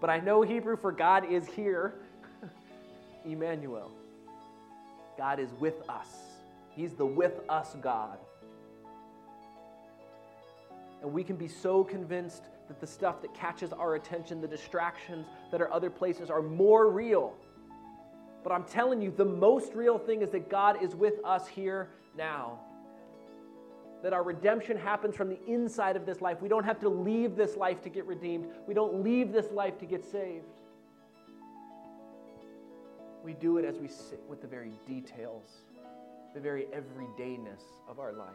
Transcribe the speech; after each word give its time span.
but 0.00 0.10
I 0.10 0.18
know 0.18 0.42
Hebrew 0.42 0.76
for 0.76 0.92
God 0.92 1.30
is 1.30 1.46
here. 1.46 1.94
Emmanuel. 3.24 3.90
God 5.18 5.38
is 5.38 5.52
with 5.58 5.88
us. 5.88 6.08
He's 6.70 6.94
the 6.94 7.04
with 7.04 7.40
us 7.48 7.76
God. 7.82 8.18
And 11.02 11.12
we 11.12 11.24
can 11.24 11.36
be 11.36 11.48
so 11.48 11.84
convinced 11.84 12.44
that 12.68 12.80
the 12.80 12.86
stuff 12.86 13.20
that 13.22 13.34
catches 13.34 13.72
our 13.72 13.94
attention, 13.94 14.40
the 14.40 14.48
distractions 14.48 15.26
that 15.50 15.60
are 15.60 15.72
other 15.72 15.90
places, 15.90 16.30
are 16.30 16.42
more 16.42 16.90
real. 16.90 17.34
But 18.42 18.52
I'm 18.52 18.64
telling 18.64 19.02
you, 19.02 19.10
the 19.10 19.24
most 19.24 19.74
real 19.74 19.98
thing 19.98 20.22
is 20.22 20.30
that 20.30 20.48
God 20.48 20.82
is 20.82 20.94
with 20.94 21.14
us 21.24 21.46
here 21.48 21.90
now. 22.16 22.60
That 24.02 24.12
our 24.12 24.22
redemption 24.22 24.76
happens 24.76 25.14
from 25.14 25.28
the 25.28 25.38
inside 25.46 25.96
of 25.96 26.06
this 26.06 26.20
life. 26.20 26.40
We 26.40 26.48
don't 26.48 26.64
have 26.64 26.80
to 26.80 26.88
leave 26.88 27.36
this 27.36 27.56
life 27.56 27.82
to 27.82 27.88
get 27.88 28.06
redeemed, 28.06 28.46
we 28.66 28.74
don't 28.74 29.02
leave 29.02 29.32
this 29.32 29.50
life 29.50 29.78
to 29.78 29.86
get 29.86 30.04
saved. 30.04 30.46
We 33.22 33.34
do 33.34 33.58
it 33.58 33.66
as 33.66 33.78
we 33.78 33.88
sit 33.88 34.22
with 34.28 34.40
the 34.40 34.48
very 34.48 34.72
details, 34.86 35.64
the 36.34 36.40
very 36.40 36.66
everydayness 36.74 37.62
of 37.88 37.98
our 37.98 38.14
life. 38.14 38.34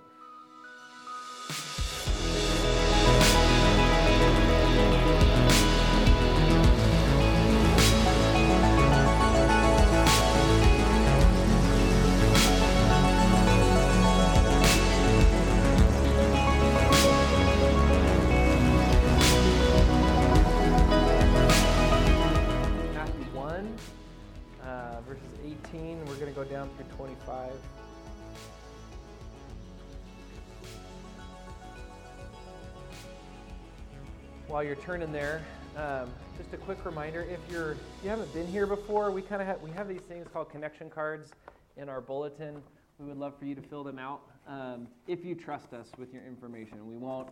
While 34.56 34.64
you're 34.64 34.76
turning 34.78 35.12
there, 35.12 35.44
um, 35.76 36.10
just 36.38 36.54
a 36.54 36.58
quick 36.58 36.86
reminder: 36.86 37.24
if 37.24 37.42
you're 37.52 37.74
if 37.74 37.80
you 38.02 38.10
haven't 38.10 38.34
been 38.34 38.48
here 38.48 38.66
before, 38.66 39.12
we 39.12 39.22
kind 39.22 39.42
of 39.42 39.50
have 39.50 39.62
we 39.62 39.70
have 39.72 39.90
these 39.90 40.00
things 40.00 40.28
called 40.32 40.50
connection 40.50 40.90
cards 40.90 41.34
in 41.76 41.90
our 41.90 42.00
bulletin. 42.00 42.64
We 42.98 43.06
would 43.06 43.18
love 43.18 43.38
for 43.38 43.44
you 43.44 43.54
to 43.54 43.62
fill 43.62 43.84
them 43.84 44.00
out 44.00 44.22
um, 44.48 44.88
if 45.10 45.26
you 45.26 45.36
trust 45.36 45.74
us 45.74 45.92
with 45.98 46.14
your 46.14 46.24
information. 46.24 46.88
We 46.88 46.96
won't 46.96 47.28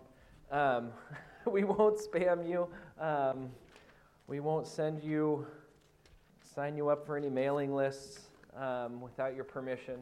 um, 0.51 0.89
we 1.49 1.63
won't 1.63 1.97
spam 1.97 2.45
you. 2.45 2.67
Um, 2.99 3.51
we 4.27 4.41
won't 4.41 4.67
send 4.67 5.01
you 5.01 5.47
sign 6.41 6.75
you 6.75 6.89
up 6.89 7.05
for 7.05 7.15
any 7.15 7.29
mailing 7.29 7.73
lists 7.73 8.31
um, 8.57 8.99
without 8.99 9.33
your 9.33 9.45
permission. 9.45 10.01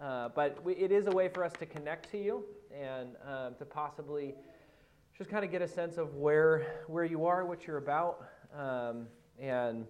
Uh, 0.00 0.28
but 0.28 0.64
we, 0.64 0.74
it 0.74 0.92
is 0.92 1.08
a 1.08 1.10
way 1.10 1.26
for 1.26 1.42
us 1.42 1.52
to 1.58 1.66
connect 1.66 2.12
to 2.12 2.16
you 2.16 2.44
and 2.72 3.16
um, 3.26 3.56
to 3.58 3.64
possibly 3.64 4.36
just 5.20 5.28
kind 5.28 5.44
of 5.44 5.50
get 5.50 5.60
a 5.60 5.68
sense 5.68 5.98
of 5.98 6.14
where 6.14 6.84
where 6.86 7.04
you 7.04 7.26
are, 7.26 7.44
what 7.44 7.66
you're 7.66 7.76
about, 7.76 8.24
um, 8.56 9.06
and 9.38 9.86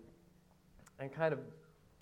and 0.98 1.12
kind 1.12 1.32
of 1.32 1.38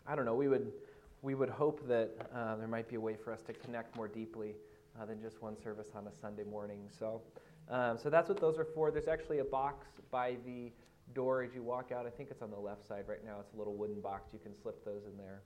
I 0.07 0.17
don't 0.17 0.25
know. 0.25 0.35
We 0.35 0.49
would 0.49 0.73
we 1.21 1.35
would 1.35 1.51
hope 1.51 1.87
that 1.89 2.09
uh, 2.35 2.57
there 2.57 2.67
might 2.67 2.89
be 2.89 2.97
a 2.97 3.01
way 3.01 3.17
for 3.17 3.31
us 3.31 3.43
to 3.43 3.53
connect 3.53 3.95
more 3.97 4.09
deeply 4.09 4.55
uh, 4.99 5.05
than 5.05 5.21
just 5.21 5.43
one 5.43 5.61
service 5.63 5.89
on 5.95 6.07
a 6.07 6.11
Sunday 6.11 6.45
morning. 6.45 6.89
So 6.99 7.21
um, 7.69 7.99
so 7.99 8.09
that's 8.09 8.31
what 8.31 8.41
those 8.41 8.57
are 8.57 8.65
for. 8.65 8.91
There's 8.91 9.09
actually 9.09 9.41
a 9.41 9.45
box 9.45 9.89
by 10.11 10.37
the 10.47 10.73
door 11.13 11.43
as 11.43 11.55
you 11.55 11.63
walk 11.63 11.93
out. 11.93 12.07
I 12.07 12.11
think 12.11 12.31
it's 12.31 12.41
on 12.41 12.51
the 12.51 12.59
left 12.59 12.89
side 12.89 13.05
right 13.09 13.23
now. 13.23 13.41
It's 13.41 13.53
a 13.53 13.59
little 13.59 13.75
wooden 13.75 14.01
box. 14.01 14.31
You 14.33 14.39
can 14.39 14.59
slip 14.63 14.83
those 14.87 15.03
in 15.05 15.19
there. 15.19 15.43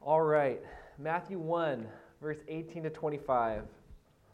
All 0.00 0.22
right, 0.22 0.60
Matthew 0.98 1.38
1, 1.38 1.86
verse 2.20 2.38
18 2.48 2.82
to 2.82 2.90
25. 2.90 3.62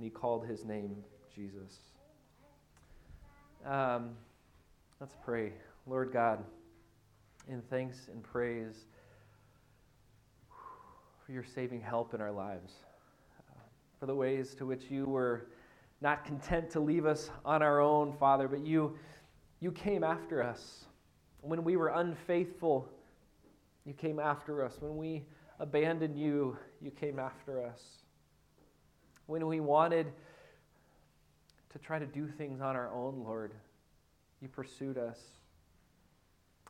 and 0.00 0.04
he 0.06 0.10
called 0.10 0.46
his 0.46 0.64
name 0.64 0.96
Jesus. 1.34 1.76
Um, 3.66 4.12
let's 4.98 5.14
pray. 5.22 5.52
Lord 5.86 6.10
God, 6.10 6.42
in 7.50 7.60
thanks 7.68 8.08
and 8.10 8.22
praise 8.22 8.86
for 11.26 11.32
your 11.32 11.44
saving 11.44 11.82
help 11.82 12.14
in 12.14 12.22
our 12.22 12.32
lives, 12.32 12.72
uh, 13.50 13.60
for 13.98 14.06
the 14.06 14.14
ways 14.14 14.54
to 14.54 14.64
which 14.64 14.84
you 14.90 15.04
were 15.04 15.48
not 16.00 16.24
content 16.24 16.70
to 16.70 16.80
leave 16.80 17.04
us 17.04 17.30
on 17.44 17.62
our 17.62 17.78
own, 17.78 18.14
Father, 18.14 18.48
but 18.48 18.64
you, 18.64 18.96
you 19.60 19.70
came 19.70 20.02
after 20.02 20.42
us. 20.42 20.86
When 21.42 21.62
we 21.62 21.76
were 21.76 21.88
unfaithful, 21.88 22.88
you 23.84 23.92
came 23.92 24.18
after 24.18 24.64
us. 24.64 24.78
When 24.80 24.96
we 24.96 25.26
abandoned 25.58 26.16
you, 26.16 26.56
you 26.80 26.90
came 26.90 27.18
after 27.18 27.62
us. 27.62 27.99
When 29.30 29.46
we 29.46 29.60
wanted 29.60 30.10
to 31.72 31.78
try 31.78 32.00
to 32.00 32.06
do 32.06 32.26
things 32.26 32.60
on 32.60 32.74
our 32.74 32.92
own, 32.92 33.22
Lord, 33.24 33.54
you 34.42 34.48
pursued 34.48 34.98
us. 34.98 35.20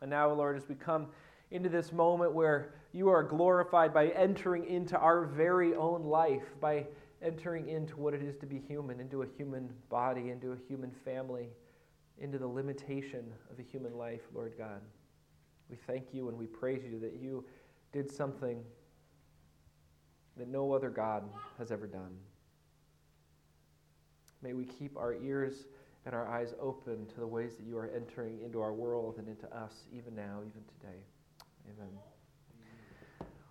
And 0.03 0.10
now, 0.10 0.31
Lord, 0.31 0.59
as 0.59 0.69
we 0.69 0.75
come 0.75 1.06
into 1.50 1.71
this 1.71 1.91
moment 1.91 2.34
where 2.34 2.75
you 2.93 3.09
are 3.09 3.22
glorified 3.22 3.94
by 3.94 4.09
entering 4.09 4.66
into 4.66 4.98
our 4.98 5.25
very 5.25 5.75
own 5.75 6.03
life, 6.04 6.43
by 6.60 6.84
entering 7.22 7.66
into 7.71 7.97
what 7.97 8.12
it 8.12 8.22
is 8.22 8.36
to 8.36 8.47
be 8.47 8.59
human, 8.59 9.01
into 9.01 9.22
a 9.22 9.27
human 9.39 9.72
body, 9.89 10.28
into 10.28 10.53
a 10.53 10.56
human 10.68 10.91
family, 11.03 11.48
into 12.18 12.36
the 12.36 12.47
limitation 12.47 13.24
of 13.51 13.59
a 13.59 13.63
human 13.63 13.97
life, 13.97 14.21
Lord 14.34 14.53
God. 14.59 14.83
We 15.71 15.78
thank 15.86 16.13
you 16.13 16.28
and 16.28 16.36
we 16.36 16.45
praise 16.45 16.83
you 16.84 17.01
that 17.01 17.15
you 17.22 17.42
did 17.91 18.13
something 18.13 18.63
that 20.36 20.48
no 20.48 20.74
other 20.74 20.91
God 20.91 21.24
has 21.56 21.72
ever 21.72 21.86
done. 21.86 22.18
May 24.42 24.54
we 24.54 24.65
keep 24.65 24.97
our 24.97 25.15
ears 25.15 25.66
and 26.07 26.15
our 26.15 26.27
eyes 26.27 26.54
open 26.60 27.07
to 27.07 27.21
the 27.21 27.27
ways 27.27 27.57
that 27.57 27.66
you 27.66 27.77
are 27.77 27.91
entering 27.95 28.41
into 28.42 28.60
our 28.60 28.72
world 28.72 29.16
and 29.19 29.28
into 29.28 29.47
us, 29.54 29.84
even 29.92 30.15
now, 30.15 30.39
even 30.41 30.63
today. 30.81 30.98
Amen. 31.77 31.91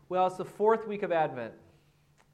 Well, 0.09 0.25
it's 0.25 0.37
the 0.37 0.45
fourth 0.45 0.87
week 0.87 1.03
of 1.03 1.11
Advent, 1.11 1.53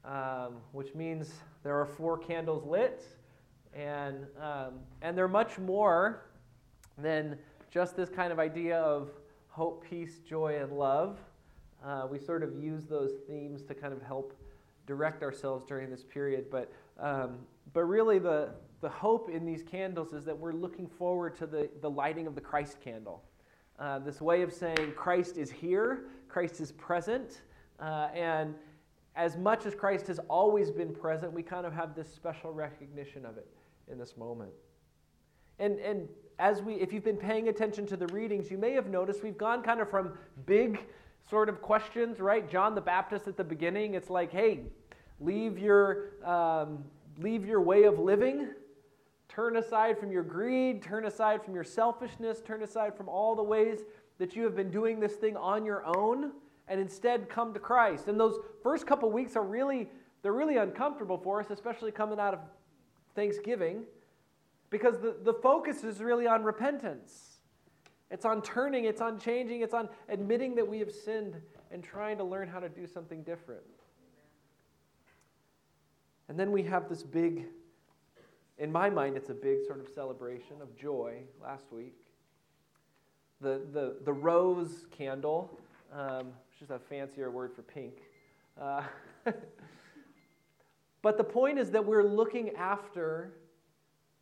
um, 0.04 0.56
which 0.72 0.94
means 0.94 1.34
there 1.62 1.78
are 1.78 1.84
four 1.84 2.16
candles 2.16 2.64
lit, 2.64 3.04
and, 3.74 4.26
um, 4.40 4.80
and 5.02 5.18
they're 5.18 5.28
much 5.28 5.58
more 5.58 6.22
than 6.96 7.38
just 7.70 7.94
this 7.94 8.08
kind 8.08 8.32
of 8.32 8.38
idea 8.38 8.78
of 8.78 9.10
hope, 9.48 9.84
peace, 9.84 10.20
joy, 10.26 10.58
and 10.62 10.72
love. 10.72 11.18
Uh, 11.84 12.06
we 12.10 12.18
sort 12.18 12.42
of 12.42 12.56
use 12.58 12.86
those 12.86 13.12
themes 13.28 13.62
to 13.64 13.74
kind 13.74 13.92
of 13.92 14.00
help 14.00 14.32
direct 14.86 15.22
ourselves 15.22 15.66
during 15.66 15.90
this 15.90 16.02
period. 16.02 16.46
But, 16.50 16.72
um, 17.00 17.38
but 17.72 17.84
really, 17.84 18.18
the, 18.18 18.50
the 18.80 18.88
hope 18.88 19.30
in 19.30 19.44
these 19.44 19.62
candles 19.62 20.12
is 20.12 20.24
that 20.24 20.38
we're 20.38 20.52
looking 20.52 20.86
forward 20.86 21.36
to 21.36 21.46
the, 21.46 21.68
the 21.80 21.90
lighting 21.90 22.26
of 22.26 22.34
the 22.34 22.40
Christ 22.40 22.80
candle. 22.80 23.22
Uh, 23.78 23.98
this 23.98 24.20
way 24.20 24.42
of 24.42 24.52
saying 24.52 24.92
Christ 24.96 25.36
is 25.36 25.50
here, 25.50 26.04
Christ 26.28 26.60
is 26.60 26.72
present, 26.72 27.42
uh, 27.78 28.08
and 28.14 28.54
as 29.14 29.36
much 29.36 29.66
as 29.66 29.74
Christ 29.74 30.06
has 30.06 30.18
always 30.28 30.70
been 30.70 30.94
present, 30.94 31.32
we 31.32 31.42
kind 31.42 31.66
of 31.66 31.72
have 31.72 31.94
this 31.94 32.12
special 32.12 32.52
recognition 32.52 33.24
of 33.24 33.36
it 33.38 33.46
in 33.90 33.98
this 33.98 34.16
moment. 34.16 34.50
And, 35.58 35.78
and 35.78 36.08
as 36.38 36.62
we, 36.62 36.74
if 36.74 36.92
you've 36.92 37.04
been 37.04 37.16
paying 37.16 37.48
attention 37.48 37.86
to 37.86 37.96
the 37.96 38.06
readings, 38.08 38.50
you 38.50 38.58
may 38.58 38.72
have 38.72 38.88
noticed 38.88 39.22
we've 39.22 39.38
gone 39.38 39.62
kind 39.62 39.80
of 39.80 39.88
from 39.90 40.12
big 40.44 40.80
sort 41.28 41.48
of 41.48 41.62
questions, 41.62 42.20
right? 42.20 42.48
John 42.48 42.74
the 42.74 42.80
Baptist 42.80 43.26
at 43.26 43.36
the 43.36 43.44
beginning, 43.44 43.94
it's 43.94 44.10
like, 44.10 44.32
hey, 44.32 44.60
leave 45.20 45.58
your, 45.58 46.12
um, 46.24 46.84
leave 47.18 47.44
your 47.44 47.60
way 47.60 47.84
of 47.84 47.98
living, 47.98 48.48
turn 49.28 49.56
aside 49.56 49.98
from 49.98 50.10
your 50.10 50.22
greed, 50.22 50.82
turn 50.82 51.06
aside 51.06 51.44
from 51.44 51.54
your 51.54 51.64
selfishness, 51.64 52.40
turn 52.42 52.62
aside 52.62 52.96
from 52.96 53.08
all 53.08 53.34
the 53.34 53.42
ways 53.42 53.80
that 54.18 54.34
you 54.34 54.44
have 54.44 54.56
been 54.56 54.70
doing 54.70 55.00
this 55.00 55.14
thing 55.14 55.36
on 55.36 55.64
your 55.64 55.84
own, 55.96 56.32
and 56.68 56.80
instead 56.80 57.28
come 57.28 57.52
to 57.54 57.60
Christ. 57.60 58.08
And 58.08 58.18
those 58.18 58.38
first 58.62 58.86
couple 58.86 59.10
weeks 59.10 59.36
are 59.36 59.44
really, 59.44 59.88
they're 60.22 60.32
really 60.32 60.56
uncomfortable 60.56 61.18
for 61.18 61.40
us, 61.40 61.50
especially 61.50 61.92
coming 61.92 62.18
out 62.18 62.34
of 62.34 62.40
Thanksgiving 63.14 63.84
because 64.70 64.98
the, 64.98 65.16
the 65.22 65.34
focus 65.34 65.84
is 65.84 66.00
really 66.00 66.26
on 66.26 66.42
repentance. 66.42 67.40
It's 68.10 68.24
on 68.24 68.42
turning, 68.42 68.84
it's 68.84 69.00
on 69.00 69.18
changing, 69.18 69.62
it's 69.62 69.74
on 69.74 69.88
admitting 70.08 70.54
that 70.56 70.66
we 70.66 70.78
have 70.78 70.92
sinned 70.92 71.34
and 71.70 71.82
trying 71.82 72.18
to 72.18 72.24
learn 72.24 72.48
how 72.48 72.60
to 72.60 72.68
do 72.68 72.86
something 72.86 73.22
different. 73.22 73.62
And 76.28 76.38
then 76.38 76.50
we 76.50 76.62
have 76.64 76.88
this 76.88 77.02
big, 77.02 77.46
in 78.58 78.72
my 78.72 78.90
mind, 78.90 79.16
it's 79.16 79.30
a 79.30 79.34
big 79.34 79.64
sort 79.66 79.80
of 79.80 79.88
celebration 79.94 80.60
of 80.60 80.76
joy 80.76 81.22
last 81.42 81.72
week. 81.72 81.94
The, 83.40 83.62
the, 83.72 83.96
the 84.04 84.12
rose 84.12 84.86
candle, 84.90 85.58
um, 85.92 86.26
which 86.50 86.62
is 86.62 86.70
a 86.70 86.78
fancier 86.78 87.30
word 87.30 87.52
for 87.54 87.62
pink. 87.62 87.98
Uh, 88.60 88.82
but 91.02 91.16
the 91.16 91.24
point 91.24 91.58
is 91.58 91.70
that 91.70 91.84
we're 91.84 92.02
looking 92.02 92.50
after 92.56 93.34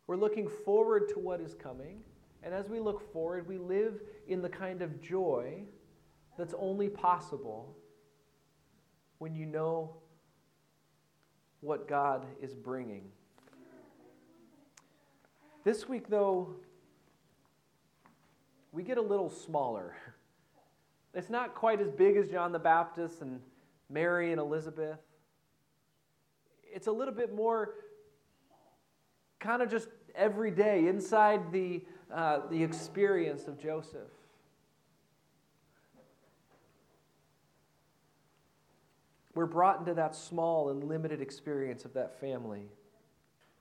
we're 0.07 0.17
looking 0.17 0.47
forward 0.47 1.09
to 1.09 1.19
what 1.19 1.41
is 1.41 1.55
coming. 1.55 2.01
And 2.43 2.53
as 2.53 2.69
we 2.69 2.79
look 2.79 3.11
forward, 3.11 3.47
we 3.47 3.57
live 3.57 4.01
in 4.27 4.41
the 4.41 4.49
kind 4.49 4.81
of 4.81 5.01
joy 5.01 5.63
that's 6.37 6.53
only 6.59 6.89
possible 6.89 7.75
when 9.17 9.33
you 9.33 9.45
know 9.45 9.95
what 11.65 11.87
God 11.87 12.25
is 12.41 12.53
bringing. 12.53 13.03
This 15.63 15.89
week, 15.89 16.07
though, 16.07 16.53
we 18.71 18.83
get 18.83 18.97
a 18.97 19.01
little 19.01 19.29
smaller. 19.29 19.95
It's 21.17 21.29
not 21.29 21.55
quite 21.55 21.79
as 21.79 21.89
big 21.89 22.17
as 22.17 22.27
John 22.27 22.51
the 22.51 22.59
Baptist 22.59 23.21
and 23.21 23.39
Mary 23.89 24.33
and 24.33 24.41
Elizabeth. 24.41 24.99
It's 26.61 26.87
a 26.87 26.91
little 26.91 27.13
bit 27.13 27.33
more 27.33 27.75
kind 29.39 29.61
of 29.61 29.71
just 29.71 29.87
every 30.13 30.51
day 30.51 30.89
inside 30.89 31.53
the, 31.53 31.85
uh, 32.13 32.41
the 32.51 32.61
experience 32.61 33.47
of 33.47 33.57
Joseph. 33.57 34.11
We're 39.35 39.45
brought 39.45 39.79
into 39.79 39.93
that 39.93 40.15
small 40.15 40.69
and 40.69 40.85
limited 40.85 41.21
experience 41.21 41.83
of 41.83 41.93
that 41.93 42.19
family. 42.19 42.69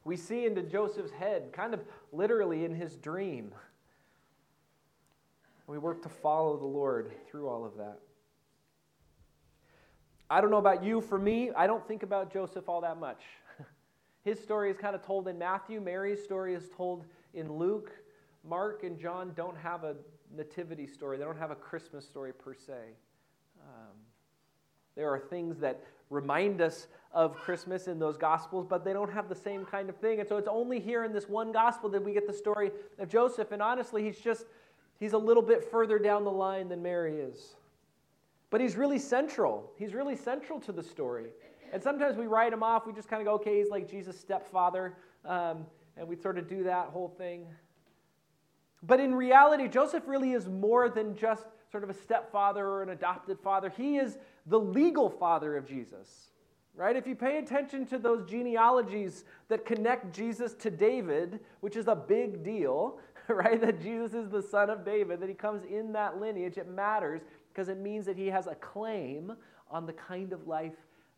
We 0.04 0.16
see 0.16 0.46
into 0.46 0.62
Joseph's 0.62 1.10
head, 1.10 1.52
kind 1.52 1.74
of 1.74 1.80
literally 2.12 2.64
in 2.64 2.74
his 2.74 2.94
dream. 2.96 3.52
We 5.66 5.78
work 5.78 6.02
to 6.02 6.08
follow 6.08 6.56
the 6.56 6.66
Lord 6.66 7.12
through 7.28 7.48
all 7.48 7.64
of 7.64 7.76
that. 7.78 7.98
I 10.30 10.40
don't 10.40 10.50
know 10.50 10.58
about 10.58 10.84
you, 10.84 11.00
for 11.00 11.18
me, 11.18 11.50
I 11.56 11.66
don't 11.66 11.86
think 11.86 12.02
about 12.02 12.32
Joseph 12.32 12.68
all 12.68 12.80
that 12.82 12.98
much. 12.98 13.22
His 14.24 14.38
story 14.38 14.70
is 14.70 14.76
kind 14.76 14.94
of 14.94 15.04
told 15.04 15.26
in 15.26 15.38
Matthew, 15.38 15.80
Mary's 15.80 16.22
story 16.22 16.54
is 16.54 16.68
told 16.76 17.04
in 17.34 17.52
Luke. 17.52 17.90
Mark 18.46 18.84
and 18.84 18.98
John 18.98 19.32
don't 19.34 19.56
have 19.56 19.84
a 19.84 19.96
nativity 20.34 20.86
story, 20.86 21.16
they 21.16 21.24
don't 21.24 21.38
have 21.38 21.50
a 21.50 21.56
Christmas 21.56 22.04
story 22.04 22.32
per 22.32 22.54
se. 22.54 22.94
There 24.96 25.10
are 25.10 25.18
things 25.18 25.58
that 25.58 25.82
remind 26.10 26.60
us 26.60 26.86
of 27.12 27.36
Christmas 27.36 27.86
in 27.86 27.98
those 27.98 28.16
Gospels, 28.16 28.66
but 28.68 28.84
they 28.84 28.92
don't 28.92 29.12
have 29.12 29.28
the 29.28 29.34
same 29.34 29.64
kind 29.64 29.88
of 29.88 29.96
thing. 29.96 30.20
And 30.20 30.28
so 30.28 30.36
it's 30.36 30.48
only 30.48 30.80
here 30.80 31.04
in 31.04 31.12
this 31.12 31.28
one 31.28 31.52
Gospel 31.52 31.88
that 31.90 32.04
we 32.04 32.12
get 32.12 32.26
the 32.26 32.32
story 32.32 32.70
of 32.98 33.08
Joseph. 33.08 33.52
And 33.52 33.62
honestly, 33.62 34.02
he's 34.02 34.18
just, 34.18 34.46
he's 34.98 35.12
a 35.12 35.18
little 35.18 35.42
bit 35.42 35.70
further 35.70 35.98
down 35.98 36.24
the 36.24 36.32
line 36.32 36.68
than 36.68 36.82
Mary 36.82 37.16
is. 37.20 37.54
But 38.50 38.60
he's 38.60 38.76
really 38.76 38.98
central. 38.98 39.70
He's 39.76 39.94
really 39.94 40.16
central 40.16 40.60
to 40.60 40.72
the 40.72 40.82
story. 40.82 41.30
And 41.72 41.82
sometimes 41.82 42.16
we 42.16 42.26
write 42.26 42.52
him 42.52 42.62
off. 42.62 42.86
We 42.86 42.92
just 42.92 43.08
kind 43.08 43.20
of 43.20 43.26
go, 43.26 43.34
okay, 43.34 43.58
he's 43.58 43.70
like 43.70 43.90
Jesus' 43.90 44.18
stepfather. 44.18 44.96
Um, 45.24 45.66
and 45.96 46.06
we 46.06 46.16
sort 46.16 46.38
of 46.38 46.48
do 46.48 46.64
that 46.64 46.86
whole 46.86 47.08
thing. 47.08 47.46
But 48.82 49.00
in 49.00 49.14
reality, 49.14 49.66
Joseph 49.66 50.04
really 50.06 50.32
is 50.32 50.46
more 50.46 50.88
than 50.88 51.16
just 51.16 51.46
sort 51.70 51.82
of 51.84 51.90
a 51.90 51.94
stepfather 51.94 52.66
or 52.66 52.82
an 52.82 52.90
adopted 52.90 53.40
father. 53.40 53.72
He 53.76 53.96
is 53.96 54.18
the 54.46 54.58
legal 54.58 55.08
father 55.08 55.56
of 55.56 55.66
Jesus, 55.66 56.30
right? 56.74 56.96
If 56.96 57.06
you 57.06 57.14
pay 57.14 57.38
attention 57.38 57.86
to 57.86 57.98
those 57.98 58.28
genealogies 58.28 59.24
that 59.48 59.64
connect 59.64 60.14
Jesus 60.14 60.54
to 60.54 60.70
David, 60.70 61.40
which 61.60 61.76
is 61.76 61.88
a 61.88 61.94
big 61.96 62.44
deal, 62.44 62.98
right? 63.28 63.60
That 63.60 63.80
Jesus 63.80 64.14
is 64.14 64.28
the 64.28 64.42
son 64.42 64.70
of 64.70 64.84
David, 64.84 65.20
that 65.20 65.28
he 65.28 65.34
comes 65.34 65.64
in 65.64 65.92
that 65.92 66.20
lineage, 66.20 66.58
it 66.58 66.68
matters 66.68 67.22
because 67.52 67.68
it 67.68 67.78
means 67.78 68.04
that 68.06 68.16
he 68.16 68.26
has 68.26 68.46
a 68.46 68.54
claim 68.56 69.32
on 69.70 69.86
the 69.86 69.92
kind 69.92 70.32
of 70.32 70.46
life 70.46 70.74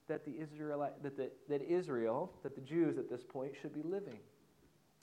that 0.08 0.24
the 0.24 0.32
Israelite, 0.38 1.02
that, 1.02 1.16
the, 1.16 1.30
that 1.48 1.62
Israel, 1.62 2.32
that 2.42 2.54
the 2.54 2.60
Jews 2.60 2.96
at 2.98 3.10
this 3.10 3.24
point 3.24 3.52
should 3.60 3.74
be 3.74 3.82
living. 3.82 4.18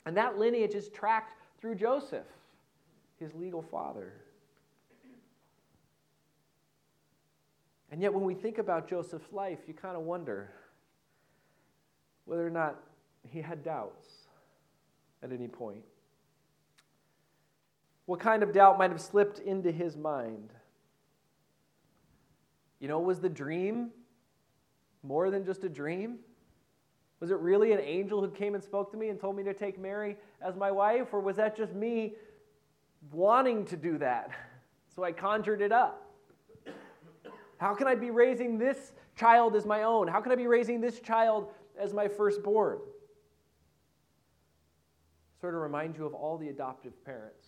And 0.06 0.16
that 0.16 0.38
lineage 0.38 0.74
is 0.74 0.88
tracked 0.88 1.34
through 1.60 1.74
Joseph, 1.74 2.26
his 3.18 3.34
legal 3.34 3.62
father. 3.62 4.12
And 7.94 8.02
yet, 8.02 8.12
when 8.12 8.24
we 8.24 8.34
think 8.34 8.58
about 8.58 8.88
Joseph's 8.88 9.32
life, 9.32 9.60
you 9.68 9.72
kind 9.72 9.96
of 9.96 10.02
wonder 10.02 10.50
whether 12.24 12.44
or 12.44 12.50
not 12.50 12.74
he 13.22 13.40
had 13.40 13.62
doubts 13.62 14.08
at 15.22 15.30
any 15.30 15.46
point. 15.46 15.84
What 18.06 18.18
kind 18.18 18.42
of 18.42 18.52
doubt 18.52 18.78
might 18.78 18.90
have 18.90 19.00
slipped 19.00 19.38
into 19.38 19.70
his 19.70 19.96
mind? 19.96 20.50
You 22.80 22.88
know, 22.88 22.98
was 22.98 23.20
the 23.20 23.28
dream 23.28 23.92
more 25.04 25.30
than 25.30 25.44
just 25.44 25.62
a 25.62 25.68
dream? 25.68 26.16
Was 27.20 27.30
it 27.30 27.38
really 27.38 27.70
an 27.70 27.80
angel 27.80 28.20
who 28.20 28.28
came 28.28 28.56
and 28.56 28.64
spoke 28.64 28.90
to 28.90 28.96
me 28.96 29.10
and 29.10 29.20
told 29.20 29.36
me 29.36 29.44
to 29.44 29.54
take 29.54 29.78
Mary 29.78 30.16
as 30.42 30.56
my 30.56 30.72
wife? 30.72 31.12
Or 31.12 31.20
was 31.20 31.36
that 31.36 31.56
just 31.56 31.74
me 31.74 32.14
wanting 33.12 33.64
to 33.66 33.76
do 33.76 33.98
that? 33.98 34.32
So 34.96 35.04
I 35.04 35.12
conjured 35.12 35.60
it 35.62 35.70
up. 35.70 36.03
How 37.64 37.72
can 37.72 37.86
I 37.86 37.94
be 37.94 38.10
raising 38.10 38.58
this 38.58 38.92
child 39.16 39.56
as 39.56 39.64
my 39.64 39.84
own? 39.84 40.06
How 40.06 40.20
can 40.20 40.30
I 40.32 40.34
be 40.34 40.46
raising 40.46 40.82
this 40.82 41.00
child 41.00 41.50
as 41.78 41.94
my 41.94 42.08
firstborn? 42.08 42.78
Sort 45.40 45.54
of 45.54 45.62
remind 45.62 45.96
you 45.96 46.04
of 46.04 46.12
all 46.12 46.36
the 46.36 46.50
adoptive 46.50 46.92
parents 47.06 47.46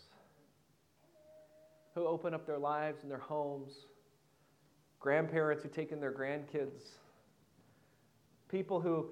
who 1.95 2.07
open 2.07 2.33
up 2.33 2.47
their 2.47 2.57
lives 2.57 3.03
and 3.03 3.11
their 3.11 3.19
homes, 3.19 3.85
grandparents 5.01 5.63
who 5.63 5.69
take 5.69 5.93
in 5.93 6.01
their 6.01 6.13
grandkids 6.13 6.81
People 8.49 8.81
who 8.81 9.11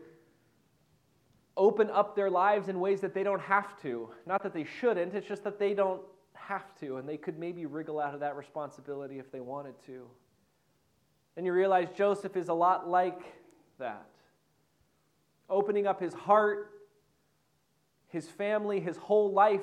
open 1.55 1.91
up 1.91 2.17
their 2.17 2.31
lives 2.31 2.71
in 2.71 2.81
ways 2.81 3.03
that 3.03 3.13
they 3.13 3.23
don't 3.23 3.43
have 3.43 3.79
to. 3.83 4.09
Not 4.25 4.43
that 4.43 4.55
they 4.55 4.65
shouldn't, 4.65 5.13
it's 5.13 5.29
just 5.29 5.45
that 5.45 5.59
they 5.59 5.75
don't 5.75 6.01
have 6.33 6.75
to, 6.81 6.97
and 6.97 7.07
they 7.07 7.19
could 7.19 7.39
maybe 7.39 7.67
wriggle 7.67 8.01
out 8.01 8.15
of 8.15 8.21
that 8.21 8.37
responsibility 8.37 9.19
if 9.19 9.31
they 9.31 9.41
wanted 9.41 9.75
to. 9.85 10.09
And 11.37 11.45
you 11.45 11.53
realize 11.53 11.89
Joseph 11.97 12.37
is 12.37 12.49
a 12.49 12.55
lot 12.55 12.89
like 12.89 13.21
that. 13.79 14.07
Opening 15.51 15.87
up 15.87 16.01
his 16.01 16.15
heart, 16.15 16.71
his 18.09 18.29
family, 18.29 18.81
his 18.81 18.97
whole 18.97 19.33
life 19.33 19.61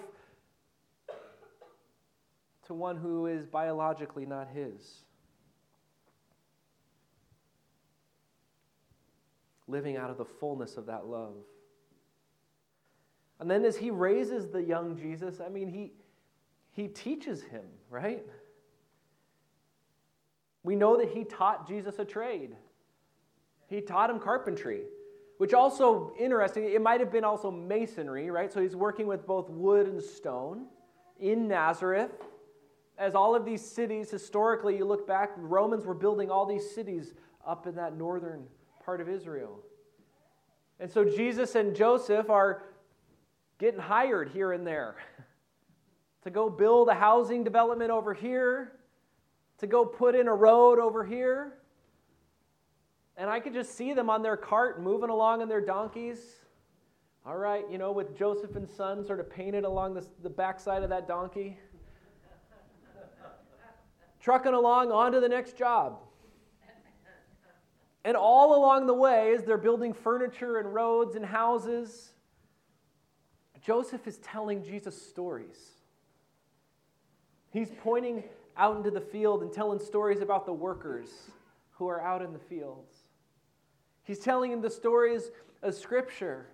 to 2.67 2.73
one 2.73 2.97
who 2.97 3.27
is 3.27 3.45
biologically 3.45 4.25
not 4.25 4.49
his. 4.53 5.03
living 9.71 9.95
out 9.97 10.09
of 10.09 10.17
the 10.17 10.25
fullness 10.25 10.77
of 10.77 10.85
that 10.87 11.07
love. 11.07 11.33
And 13.39 13.49
then 13.49 13.65
as 13.65 13.77
he 13.77 13.89
raises 13.89 14.49
the 14.49 14.61
young 14.61 14.97
Jesus, 14.97 15.39
I 15.39 15.49
mean, 15.49 15.67
he, 15.67 15.93
he 16.73 16.87
teaches 16.87 17.41
him, 17.41 17.65
right? 17.89 18.23
We 20.63 20.75
know 20.75 20.97
that 20.97 21.09
he 21.09 21.23
taught 21.23 21.67
Jesus 21.67 21.99
a 21.99 22.05
trade. 22.05 22.55
He 23.67 23.81
taught 23.81 24.09
him 24.09 24.19
carpentry, 24.19 24.83
which 25.37 25.53
also 25.53 26.13
interesting, 26.19 26.65
it 26.65 26.81
might 26.81 26.99
have 26.99 27.11
been 27.11 27.23
also 27.23 27.49
masonry, 27.49 28.29
right? 28.29 28.51
So 28.51 28.61
he's 28.61 28.75
working 28.75 29.07
with 29.07 29.25
both 29.25 29.49
wood 29.49 29.87
and 29.87 30.01
stone 30.01 30.65
in 31.19 31.47
Nazareth. 31.47 32.11
As 32.97 33.15
all 33.15 33.33
of 33.33 33.45
these 33.45 33.65
cities, 33.65 34.11
historically, 34.11 34.77
you 34.77 34.85
look 34.85 35.07
back, 35.07 35.31
Romans 35.37 35.85
were 35.85 35.93
building 35.93 36.29
all 36.29 36.45
these 36.45 36.69
cities 36.69 37.13
up 37.47 37.65
in 37.65 37.75
that 37.75 37.97
northern 37.97 38.45
part 38.83 39.01
of 39.01 39.09
Israel. 39.09 39.59
And 40.79 40.91
so 40.91 41.05
Jesus 41.05 41.55
and 41.55 41.75
Joseph 41.75 42.29
are 42.29 42.63
getting 43.57 43.79
hired 43.79 44.29
here 44.29 44.51
and 44.51 44.65
there 44.65 44.95
to 46.23 46.29
go 46.29 46.49
build 46.49 46.89
a 46.89 46.93
housing 46.93 47.43
development 47.43 47.91
over 47.91 48.13
here, 48.13 48.73
to 49.61 49.67
go 49.67 49.85
put 49.85 50.15
in 50.15 50.27
a 50.27 50.33
road 50.33 50.79
over 50.79 51.05
here. 51.05 51.53
And 53.15 53.29
I 53.29 53.39
could 53.39 53.53
just 53.53 53.77
see 53.77 53.93
them 53.93 54.09
on 54.09 54.23
their 54.23 54.35
cart 54.35 54.81
moving 54.81 55.11
along 55.11 55.43
on 55.43 55.47
their 55.47 55.61
donkeys. 55.61 56.17
All 57.27 57.37
right, 57.37 57.63
you 57.69 57.77
know, 57.77 57.91
with 57.91 58.17
Joseph 58.17 58.55
and 58.55 58.67
son 58.67 59.05
sort 59.05 59.19
of 59.19 59.29
painted 59.29 59.63
along 59.63 59.93
the, 59.93 60.03
the 60.23 60.31
backside 60.31 60.81
of 60.81 60.89
that 60.89 61.07
donkey. 61.07 61.59
Trucking 64.19 64.53
along 64.53 64.91
on 64.91 65.11
to 65.11 65.19
the 65.19 65.29
next 65.29 65.55
job. 65.57 65.99
And 68.03 68.17
all 68.17 68.57
along 68.57 68.87
the 68.87 68.95
way, 68.95 69.35
as 69.35 69.43
they're 69.43 69.59
building 69.59 69.93
furniture 69.93 70.57
and 70.57 70.73
roads 70.73 71.15
and 71.15 71.23
houses, 71.23 72.13
Joseph 73.63 74.07
is 74.07 74.17
telling 74.17 74.63
Jesus 74.63 74.99
stories. 74.99 75.69
He's 77.51 77.69
pointing 77.83 78.23
out 78.57 78.77
into 78.77 78.91
the 78.91 79.01
field 79.01 79.41
and 79.41 79.51
telling 79.51 79.79
stories 79.79 80.21
about 80.21 80.45
the 80.45 80.53
workers 80.53 81.09
who 81.71 81.87
are 81.87 82.01
out 82.01 82.21
in 82.21 82.33
the 82.33 82.39
fields. 82.39 82.93
He's 84.03 84.19
telling 84.19 84.51
him 84.51 84.61
the 84.61 84.69
stories 84.69 85.31
of 85.61 85.75
Scripture. 85.75 86.47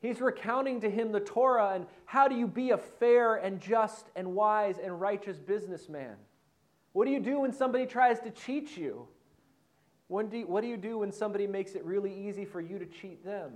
He's 0.00 0.20
recounting 0.20 0.80
to 0.82 0.90
him 0.90 1.12
the 1.12 1.20
Torah 1.20 1.72
and 1.74 1.86
how 2.04 2.28
do 2.28 2.34
you 2.34 2.46
be 2.46 2.70
a 2.70 2.78
fair 2.78 3.36
and 3.36 3.60
just 3.60 4.06
and 4.14 4.34
wise 4.34 4.78
and 4.78 5.00
righteous 5.00 5.38
businessman? 5.38 6.16
What 6.92 7.06
do 7.06 7.10
you 7.10 7.20
do 7.20 7.40
when 7.40 7.52
somebody 7.52 7.86
tries 7.86 8.20
to 8.20 8.30
cheat 8.30 8.76
you? 8.76 9.08
What 10.08 10.30
do 10.30 10.38
you, 10.38 10.46
what 10.46 10.60
do, 10.60 10.68
you 10.68 10.76
do 10.76 10.98
when 10.98 11.10
somebody 11.10 11.46
makes 11.46 11.74
it 11.74 11.84
really 11.84 12.14
easy 12.28 12.44
for 12.44 12.60
you 12.60 12.78
to 12.78 12.86
cheat 12.86 13.24
them? 13.24 13.52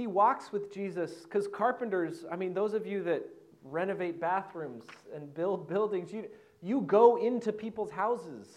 He 0.00 0.06
walks 0.06 0.50
with 0.50 0.72
Jesus 0.72 1.12
because 1.24 1.46
carpenters, 1.46 2.24
I 2.32 2.34
mean, 2.34 2.54
those 2.54 2.72
of 2.72 2.86
you 2.86 3.02
that 3.02 3.22
renovate 3.62 4.18
bathrooms 4.18 4.84
and 5.14 5.34
build 5.34 5.68
buildings, 5.68 6.10
you, 6.10 6.24
you 6.62 6.80
go 6.80 7.16
into 7.18 7.52
people's 7.52 7.90
houses. 7.90 8.48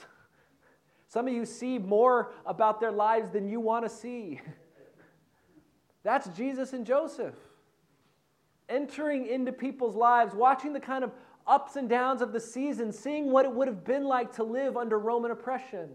Some 1.09 1.27
of 1.27 1.33
you 1.33 1.45
see 1.45 1.77
more 1.77 2.31
about 2.45 2.79
their 2.79 2.93
lives 2.93 3.29
than 3.29 3.49
you 3.49 3.59
want 3.59 3.83
to 3.83 3.89
see. 3.89 4.39
That's 6.03 6.29
Jesus 6.29 6.71
and 6.71 6.85
Joseph. 6.85 7.35
Entering 8.69 9.27
into 9.27 9.51
people's 9.51 9.97
lives, 9.97 10.33
watching 10.33 10.71
the 10.71 10.79
kind 10.79 11.03
of 11.03 11.11
ups 11.45 11.75
and 11.75 11.89
downs 11.89 12.21
of 12.21 12.31
the 12.31 12.39
season, 12.39 12.93
seeing 12.93 13.33
what 13.33 13.43
it 13.43 13.51
would 13.51 13.67
have 13.67 13.83
been 13.83 14.05
like 14.05 14.31
to 14.35 14.45
live 14.45 14.77
under 14.77 14.97
Roman 14.97 15.31
oppression. 15.31 15.89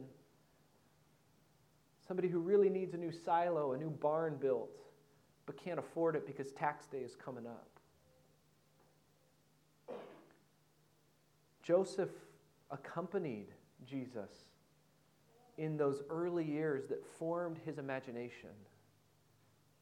Somebody 2.06 2.28
who 2.28 2.38
really 2.38 2.68
needs 2.68 2.92
a 2.92 2.98
new 2.98 3.10
silo, 3.10 3.72
a 3.72 3.78
new 3.78 3.88
barn 3.88 4.36
built, 4.38 4.68
but 5.48 5.56
can't 5.56 5.78
afford 5.78 6.14
it 6.14 6.26
because 6.26 6.52
tax 6.52 6.86
day 6.88 6.98
is 6.98 7.16
coming 7.16 7.46
up. 7.46 7.70
Joseph 11.62 12.10
accompanied 12.70 13.46
Jesus 13.88 14.30
in 15.56 15.78
those 15.78 16.02
early 16.10 16.44
years 16.44 16.84
that 16.90 17.02
formed 17.18 17.56
his 17.64 17.78
imagination, 17.78 18.50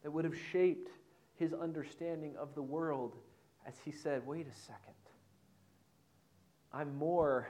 that 0.03 0.09
would 0.09 0.23
have 0.23 0.37
shaped 0.53 0.89
his 1.35 1.51
understanding 1.51 2.33
of 2.39 2.55
the 2.55 2.63
world 2.63 3.17
as 3.67 3.73
he 3.83 3.91
said, 3.91 4.25
wait 4.25 4.47
a 4.47 4.55
second. 4.57 4.93
I'm 6.71 6.95
more 6.95 7.49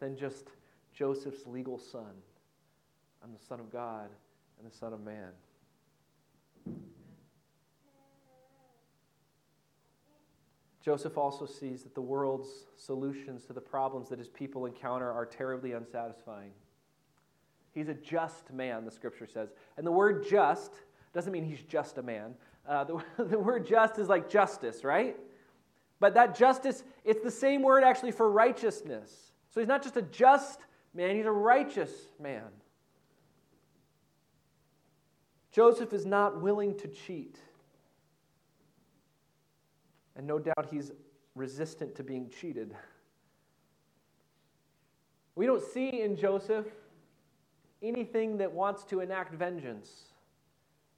than 0.00 0.16
just 0.16 0.48
Joseph's 0.92 1.46
legal 1.46 1.78
son. 1.78 2.10
I'm 3.22 3.32
the 3.32 3.44
Son 3.48 3.60
of 3.60 3.70
God 3.70 4.10
and 4.58 4.68
the 4.68 4.76
Son 4.76 4.92
of 4.92 5.04
Man. 5.04 5.30
Joseph 10.82 11.16
also 11.16 11.46
sees 11.46 11.84
that 11.84 11.94
the 11.94 12.02
world's 12.02 12.66
solutions 12.76 13.44
to 13.44 13.52
the 13.52 13.60
problems 13.60 14.08
that 14.08 14.18
his 14.18 14.28
people 14.28 14.66
encounter 14.66 15.10
are 15.10 15.24
terribly 15.24 15.72
unsatisfying. 15.72 16.50
He's 17.72 17.88
a 17.88 17.94
just 17.94 18.52
man, 18.52 18.84
the 18.84 18.90
scripture 18.90 19.26
says. 19.26 19.50
And 19.76 19.86
the 19.86 19.92
word 19.92 20.26
just 20.28 20.72
doesn't 21.14 21.32
mean 21.32 21.44
he's 21.44 21.62
just 21.62 21.98
a 21.98 22.02
man. 22.02 22.34
Uh, 22.68 22.84
the, 22.84 23.04
the 23.24 23.38
word 23.38 23.66
just 23.66 23.98
is 23.98 24.08
like 24.08 24.28
justice, 24.28 24.82
right? 24.82 25.16
But 26.00 26.14
that 26.14 26.36
justice, 26.36 26.82
it's 27.04 27.22
the 27.22 27.30
same 27.30 27.62
word 27.62 27.84
actually 27.84 28.10
for 28.10 28.28
righteousness. 28.30 29.32
So 29.50 29.60
he's 29.60 29.68
not 29.68 29.82
just 29.82 29.96
a 29.96 30.02
just 30.02 30.60
man, 30.92 31.16
he's 31.16 31.26
a 31.26 31.30
righteous 31.30 31.92
man. 32.20 32.48
Joseph 35.52 35.92
is 35.92 36.04
not 36.04 36.40
willing 36.40 36.76
to 36.78 36.88
cheat. 36.88 37.38
And 40.16 40.26
no 40.26 40.38
doubt 40.38 40.68
he's 40.70 40.92
resistant 41.34 41.94
to 41.96 42.02
being 42.02 42.28
cheated. 42.28 42.74
We 45.34 45.46
don't 45.46 45.62
see 45.62 46.02
in 46.02 46.16
Joseph 46.16 46.66
anything 47.82 48.38
that 48.38 48.52
wants 48.52 48.84
to 48.84 49.00
enact 49.00 49.34
vengeance. 49.34 49.90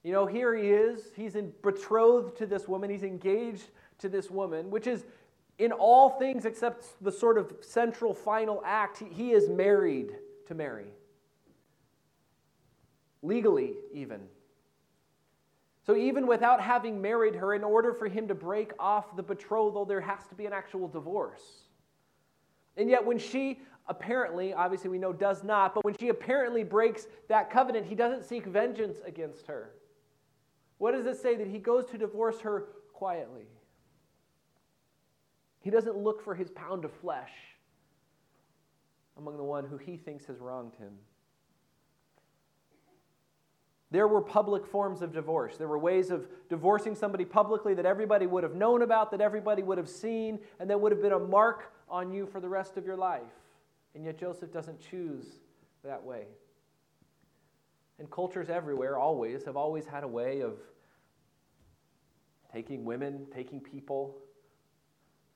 You 0.03 0.11
know, 0.11 0.25
here 0.25 0.53
he 0.55 0.69
is. 0.69 1.11
He's 1.15 1.35
in, 1.35 1.51
betrothed 1.63 2.37
to 2.37 2.45
this 2.45 2.67
woman. 2.67 2.89
He's 2.89 3.03
engaged 3.03 3.69
to 3.99 4.09
this 4.09 4.29
woman, 4.29 4.69
which 4.69 4.87
is 4.87 5.05
in 5.57 5.71
all 5.71 6.09
things 6.09 6.45
except 6.45 6.85
the 7.01 7.11
sort 7.11 7.37
of 7.37 7.53
central 7.61 8.13
final 8.13 8.61
act, 8.65 8.99
he, 8.99 9.05
he 9.05 9.31
is 9.31 9.49
married 9.49 10.15
to 10.47 10.53
Mary. 10.53 10.87
Legally, 13.23 13.73
even. 13.93 14.19
So, 15.85 15.95
even 15.95 16.25
without 16.25 16.59
having 16.59 16.99
married 16.99 17.35
her, 17.35 17.53
in 17.53 17.63
order 17.63 17.93
for 17.93 18.07
him 18.07 18.27
to 18.27 18.35
break 18.35 18.71
off 18.79 19.15
the 19.15 19.21
betrothal, 19.21 19.85
there 19.85 20.01
has 20.01 20.25
to 20.27 20.35
be 20.35 20.47
an 20.47 20.53
actual 20.53 20.87
divorce. 20.87 21.43
And 22.75 22.89
yet, 22.89 23.05
when 23.05 23.19
she 23.19 23.59
apparently, 23.87 24.51
obviously 24.53 24.89
we 24.89 24.97
know 24.97 25.13
does 25.13 25.43
not, 25.43 25.75
but 25.75 25.85
when 25.85 25.95
she 25.99 26.09
apparently 26.09 26.63
breaks 26.63 27.05
that 27.29 27.51
covenant, 27.51 27.85
he 27.85 27.93
doesn't 27.93 28.25
seek 28.25 28.45
vengeance 28.45 28.97
against 29.05 29.45
her. 29.45 29.73
What 30.79 30.93
does 30.93 31.05
it 31.05 31.21
say? 31.21 31.35
That 31.35 31.47
he 31.47 31.59
goes 31.59 31.85
to 31.91 31.97
divorce 31.97 32.39
her 32.41 32.67
quietly. 32.93 33.47
He 35.61 35.69
doesn't 35.69 35.97
look 35.97 36.23
for 36.23 36.33
his 36.33 36.49
pound 36.51 36.83
of 36.83 36.91
flesh 36.93 37.31
among 39.17 39.37
the 39.37 39.43
one 39.43 39.65
who 39.65 39.77
he 39.77 39.97
thinks 39.97 40.25
has 40.25 40.39
wronged 40.39 40.75
him. 40.75 40.93
There 43.91 44.07
were 44.07 44.21
public 44.21 44.65
forms 44.65 45.01
of 45.01 45.13
divorce. 45.13 45.57
There 45.57 45.67
were 45.67 45.77
ways 45.77 46.09
of 46.09 46.27
divorcing 46.49 46.95
somebody 46.95 47.23
publicly 47.23 47.73
that 47.75 47.85
everybody 47.85 48.25
would 48.25 48.43
have 48.43 48.55
known 48.55 48.81
about, 48.81 49.11
that 49.11 49.21
everybody 49.21 49.63
would 49.63 49.77
have 49.77 49.89
seen, 49.89 50.39
and 50.59 50.69
that 50.69 50.79
would 50.79 50.91
have 50.91 51.01
been 51.01 51.13
a 51.13 51.19
mark 51.19 51.71
on 51.87 52.11
you 52.11 52.25
for 52.25 52.39
the 52.39 52.49
rest 52.49 52.77
of 52.77 52.85
your 52.85 52.97
life. 52.97 53.21
And 53.93 54.03
yet 54.03 54.17
Joseph 54.17 54.51
doesn't 54.51 54.79
choose 54.79 55.25
that 55.83 56.03
way. 56.03 56.25
And 57.99 58.09
cultures 58.09 58.49
everywhere, 58.49 58.97
always, 58.97 59.45
have 59.45 59.55
always 59.55 59.85
had 59.85 60.03
a 60.03 60.07
way 60.07 60.41
of 60.41 60.57
taking 62.51 62.83
women, 62.83 63.27
taking 63.33 63.59
people, 63.59 64.17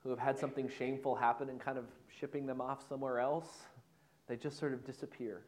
who 0.02 0.10
have 0.10 0.18
had 0.18 0.38
something 0.38 0.68
shameful 0.68 1.14
happen 1.14 1.50
and 1.50 1.60
kind 1.60 1.78
of 1.78 1.84
shipping 2.08 2.46
them 2.46 2.60
off 2.60 2.86
somewhere 2.88 3.18
else. 3.18 3.48
They 4.26 4.36
just 4.36 4.58
sort 4.58 4.72
of 4.72 4.84
disappear? 4.84 5.42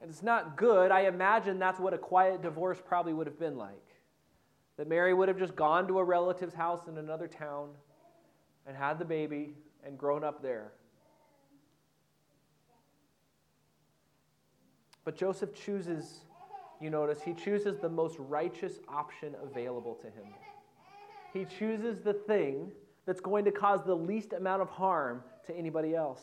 And 0.00 0.10
it's 0.10 0.22
not 0.22 0.56
good. 0.56 0.90
I 0.90 1.02
imagine 1.02 1.58
that's 1.58 1.80
what 1.80 1.94
a 1.94 1.98
quiet 1.98 2.42
divorce 2.42 2.78
probably 2.84 3.14
would 3.14 3.26
have 3.26 3.38
been 3.38 3.56
like. 3.56 3.82
That 4.76 4.88
Mary 4.88 5.14
would 5.14 5.28
have 5.28 5.38
just 5.38 5.56
gone 5.56 5.86
to 5.88 5.98
a 5.98 6.04
relative's 6.04 6.54
house 6.54 6.88
in 6.88 6.98
another 6.98 7.28
town 7.28 7.70
and 8.66 8.76
had 8.76 8.98
the 8.98 9.04
baby 9.04 9.54
and 9.86 9.96
grown 9.96 10.24
up 10.24 10.42
there. 10.42 10.72
But 15.04 15.16
Joseph 15.16 15.54
chooses, 15.54 16.24
you 16.80 16.90
notice, 16.90 17.22
he 17.22 17.34
chooses 17.34 17.78
the 17.78 17.88
most 17.88 18.16
righteous 18.18 18.80
option 18.88 19.34
available 19.42 19.94
to 19.96 20.06
him. 20.06 20.26
He 21.32 21.44
chooses 21.44 22.00
the 22.00 22.14
thing 22.14 22.72
that's 23.06 23.20
going 23.20 23.44
to 23.44 23.52
cause 23.52 23.84
the 23.84 23.94
least 23.94 24.32
amount 24.32 24.62
of 24.62 24.70
harm 24.70 25.22
to 25.46 25.54
anybody 25.54 25.94
else. 25.94 26.22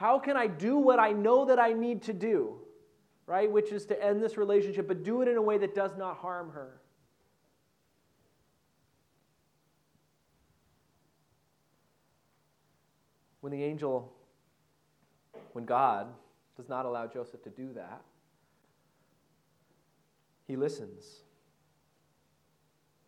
How 0.00 0.18
can 0.18 0.34
I 0.34 0.46
do 0.46 0.78
what 0.78 0.98
I 0.98 1.12
know 1.12 1.44
that 1.44 1.58
I 1.58 1.74
need 1.74 2.00
to 2.04 2.14
do, 2.14 2.54
right? 3.26 3.52
Which 3.52 3.70
is 3.70 3.84
to 3.84 4.02
end 4.02 4.22
this 4.22 4.38
relationship, 4.38 4.88
but 4.88 5.02
do 5.02 5.20
it 5.20 5.28
in 5.28 5.36
a 5.36 5.42
way 5.42 5.58
that 5.58 5.74
does 5.74 5.94
not 5.94 6.16
harm 6.16 6.52
her. 6.52 6.80
When 13.42 13.52
the 13.52 13.62
angel, 13.62 14.10
when 15.52 15.66
God 15.66 16.06
does 16.56 16.70
not 16.70 16.86
allow 16.86 17.06
Joseph 17.06 17.42
to 17.42 17.50
do 17.50 17.74
that, 17.74 18.00
he 20.48 20.56
listens. 20.56 21.04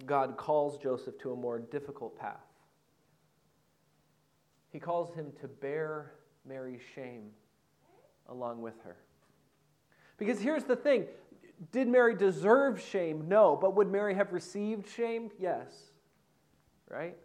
God 0.05 0.37
calls 0.37 0.77
Joseph 0.77 1.19
to 1.21 1.33
a 1.33 1.37
more 1.37 1.59
difficult 1.59 2.19
path. 2.19 2.37
He 4.69 4.79
calls 4.79 5.15
him 5.15 5.33
to 5.41 5.49
bear 5.49 6.13
Mary's 6.47 6.81
shame 6.95 7.31
along 8.29 8.63
with 8.63 8.75
her. 8.85 8.97
Because 10.19 10.41
here's 10.41 10.65
the 10.65 10.77
thing 10.77 11.07
did 11.71 11.87
Mary 11.87 12.17
deserve 12.17 12.81
shame? 12.81 13.29
No. 13.29 13.57
But 13.61 13.77
would 13.77 13.91
Mary 13.91 14.15
have 14.15 14.33
received 14.33 14.89
shame? 14.89 15.31
Yes. 15.39 15.69
Right? 16.89 17.17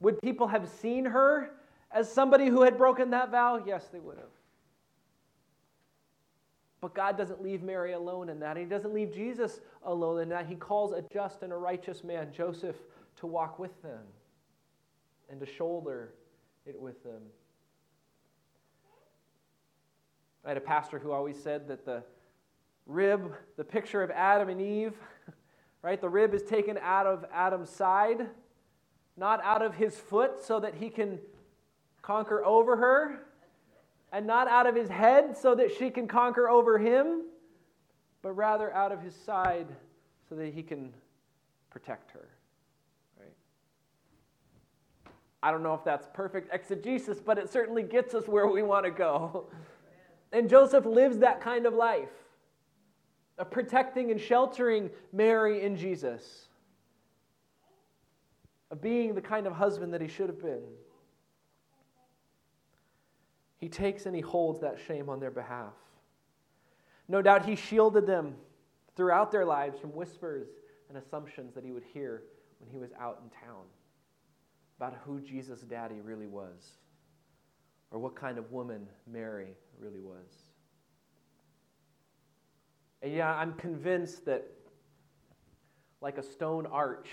Would 0.00 0.20
people 0.22 0.46
have 0.46 0.68
seen 0.68 1.06
her 1.06 1.50
as 1.90 2.12
somebody 2.12 2.46
who 2.46 2.62
had 2.62 2.78
broken 2.78 3.10
that 3.10 3.30
vow? 3.30 3.62
Yes, 3.66 3.88
they 3.92 3.98
would 3.98 4.18
have. 4.18 4.28
But 6.80 6.94
God 6.94 7.16
doesn't 7.16 7.42
leave 7.42 7.62
Mary 7.62 7.94
alone 7.94 8.28
in 8.28 8.38
that. 8.40 8.58
He 8.58 8.64
doesn't 8.64 8.92
leave 8.92 9.12
Jesus 9.12 9.60
alone 9.82 10.20
in 10.20 10.28
that. 10.28 10.46
He 10.46 10.54
calls 10.54 10.92
a 10.92 11.02
just 11.12 11.42
and 11.42 11.52
a 11.52 11.56
righteous 11.56 12.04
man, 12.04 12.30
Joseph, 12.30 12.76
to 13.20 13.26
walk 13.26 13.58
with 13.58 13.80
them 13.82 14.02
and 15.30 15.40
to 15.40 15.46
shoulder 15.46 16.12
it 16.66 16.80
with 16.80 17.02
them. 17.02 17.22
I 20.44 20.48
had 20.48 20.56
a 20.56 20.62
pastor 20.62 20.98
who 20.98 21.12
always 21.12 21.42
said 21.42 21.68
that 21.68 21.84
the 21.84 22.02
rib, 22.86 23.32
the 23.56 23.64
picture 23.64 24.02
of 24.02 24.10
Adam 24.10 24.48
and 24.48 24.60
Eve, 24.60 24.94
right? 25.82 26.00
The 26.00 26.08
rib 26.08 26.34
is 26.34 26.42
taken 26.42 26.78
out 26.78 27.06
of 27.06 27.24
Adam's 27.32 27.70
side, 27.70 28.26
not 29.16 29.42
out 29.42 29.62
of 29.62 29.74
his 29.74 29.96
foot 29.96 30.42
so 30.42 30.60
that 30.60 30.74
he 30.74 30.90
can 30.90 31.18
conquer 32.02 32.44
over 32.44 32.76
her, 32.76 33.20
and 34.12 34.26
not 34.26 34.48
out 34.48 34.66
of 34.66 34.74
his 34.74 34.88
head 34.88 35.36
so 35.36 35.54
that 35.54 35.74
she 35.76 35.90
can 35.90 36.06
conquer 36.06 36.48
over 36.48 36.78
him, 36.78 37.22
but 38.22 38.32
rather 38.32 38.72
out 38.72 38.92
of 38.92 39.02
his 39.02 39.14
side 39.14 39.66
so 40.28 40.34
that 40.34 40.54
he 40.54 40.62
can 40.62 40.92
protect 41.70 42.10
her. 42.12 42.28
Right? 43.18 43.34
I 45.44 45.50
don't 45.50 45.62
know 45.62 45.74
if 45.74 45.84
that's 45.84 46.08
perfect 46.14 46.54
exegesis, 46.54 47.20
but 47.20 47.36
it 47.36 47.52
certainly 47.52 47.82
gets 47.82 48.14
us 48.14 48.26
where 48.26 48.46
we 48.46 48.62
want 48.62 48.86
to 48.86 48.90
go. 48.90 49.50
And 50.32 50.48
Joseph 50.48 50.86
lives 50.86 51.18
that 51.18 51.42
kind 51.42 51.66
of 51.66 51.74
life 51.74 52.08
of 53.36 53.50
protecting 53.50 54.10
and 54.10 54.18
sheltering 54.18 54.88
Mary 55.12 55.62
and 55.66 55.76
Jesus, 55.76 56.48
of 58.70 58.80
being 58.80 59.14
the 59.14 59.20
kind 59.20 59.46
of 59.46 59.52
husband 59.52 59.92
that 59.92 60.00
he 60.00 60.08
should 60.08 60.28
have 60.28 60.40
been. 60.40 60.62
He 63.58 63.68
takes 63.68 64.06
and 64.06 64.16
he 64.16 64.22
holds 64.22 64.60
that 64.60 64.78
shame 64.86 65.10
on 65.10 65.20
their 65.20 65.30
behalf. 65.30 65.74
No 67.06 67.20
doubt 67.20 67.44
he 67.44 67.54
shielded 67.54 68.06
them 68.06 68.34
throughout 68.96 69.30
their 69.30 69.44
lives 69.44 69.78
from 69.78 69.90
whispers 69.90 70.48
and 70.88 70.96
assumptions 70.96 71.54
that 71.54 71.64
he 71.64 71.70
would 71.70 71.84
hear 71.92 72.22
when 72.60 72.70
he 72.70 72.78
was 72.78 72.92
out 72.98 73.20
in 73.22 73.28
town 73.46 73.64
about 74.78 74.96
who 75.04 75.20
Jesus' 75.20 75.60
daddy 75.60 76.00
really 76.02 76.26
was 76.26 76.78
or 77.90 77.98
what 77.98 78.16
kind 78.16 78.38
of 78.38 78.50
woman 78.50 78.88
Mary 79.06 79.56
really 79.78 80.00
was. 80.00 80.26
And 83.02 83.12
yeah, 83.12 83.32
I'm 83.32 83.52
convinced 83.54 84.24
that, 84.24 84.50
like 86.00 86.18
a 86.18 86.22
stone 86.22 86.66
arch 86.66 87.08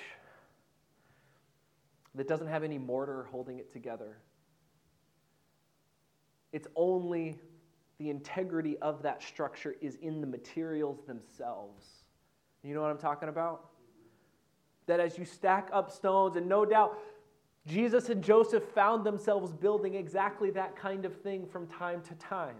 that 2.15 2.27
doesn't 2.27 2.47
have 2.47 2.63
any 2.63 2.77
mortar 2.77 3.27
holding 3.31 3.59
it 3.59 3.71
together, 3.71 4.17
it's 6.51 6.67
only 6.75 7.39
the 7.99 8.09
integrity 8.09 8.77
of 8.79 9.03
that 9.03 9.21
structure 9.21 9.75
is 9.81 9.95
in 9.97 10.21
the 10.21 10.27
materials 10.27 11.03
themselves. 11.05 11.85
You 12.63 12.73
know 12.73 12.81
what 12.81 12.89
I'm 12.91 12.97
talking 12.97 13.29
about? 13.29 13.69
That 14.87 14.99
as 14.99 15.17
you 15.17 15.25
stack 15.25 15.69
up 15.71 15.91
stones, 15.91 16.35
and 16.35 16.47
no 16.49 16.65
doubt 16.65 16.97
Jesus 17.67 18.09
and 18.09 18.23
Joseph 18.23 18.63
found 18.73 19.05
themselves 19.05 19.53
building 19.53 19.95
exactly 19.95 20.49
that 20.51 20.75
kind 20.75 21.05
of 21.05 21.15
thing 21.21 21.45
from 21.45 21.67
time 21.67 22.01
to 22.01 22.15
time. 22.15 22.55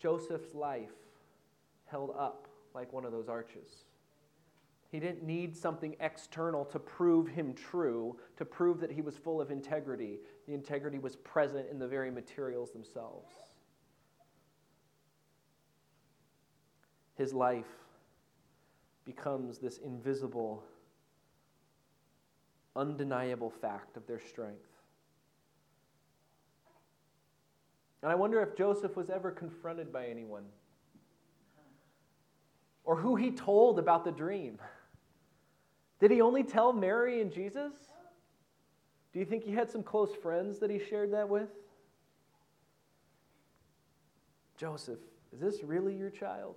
Joseph's 0.00 0.54
life 0.54 0.90
held 1.86 2.14
up 2.18 2.48
like 2.74 2.92
one 2.92 3.04
of 3.04 3.12
those 3.12 3.28
arches. 3.28 3.84
He 4.90 5.00
didn't 5.00 5.22
need 5.22 5.56
something 5.56 5.96
external 6.00 6.64
to 6.66 6.78
prove 6.78 7.26
him 7.26 7.54
true, 7.54 8.16
to 8.36 8.44
prove 8.44 8.78
that 8.80 8.92
he 8.92 9.00
was 9.00 9.16
full 9.16 9.40
of 9.40 9.50
integrity. 9.50 10.18
The 10.46 10.54
integrity 10.54 10.98
was 10.98 11.16
present 11.16 11.66
in 11.70 11.78
the 11.78 11.88
very 11.88 12.10
materials 12.10 12.72
themselves. 12.72 13.32
His 17.16 17.32
life 17.32 17.64
becomes 19.04 19.58
this 19.58 19.78
invisible 19.78 20.62
undeniable 22.76 23.50
fact 23.50 23.96
of 23.96 24.06
their 24.06 24.20
strength. 24.20 24.68
And 28.02 28.10
I 28.10 28.14
wonder 28.14 28.42
if 28.42 28.56
Joseph 28.56 28.96
was 28.96 29.10
ever 29.10 29.30
confronted 29.30 29.92
by 29.92 30.06
anyone 30.06 30.44
or 32.84 32.96
who 32.96 33.14
he 33.14 33.30
told 33.30 33.78
about 33.78 34.04
the 34.04 34.10
dream. 34.10 34.58
Did 36.00 36.10
he 36.10 36.20
only 36.20 36.42
tell 36.42 36.72
Mary 36.72 37.20
and 37.20 37.32
Jesus? 37.32 37.72
Do 39.12 39.18
you 39.18 39.24
think 39.24 39.44
he 39.44 39.52
had 39.52 39.70
some 39.70 39.82
close 39.82 40.14
friends 40.20 40.58
that 40.58 40.70
he 40.70 40.80
shared 40.80 41.12
that 41.12 41.28
with? 41.28 41.48
Joseph, 44.56 44.98
is 45.32 45.40
this 45.40 45.62
really 45.62 45.94
your 45.94 46.10
child? 46.10 46.56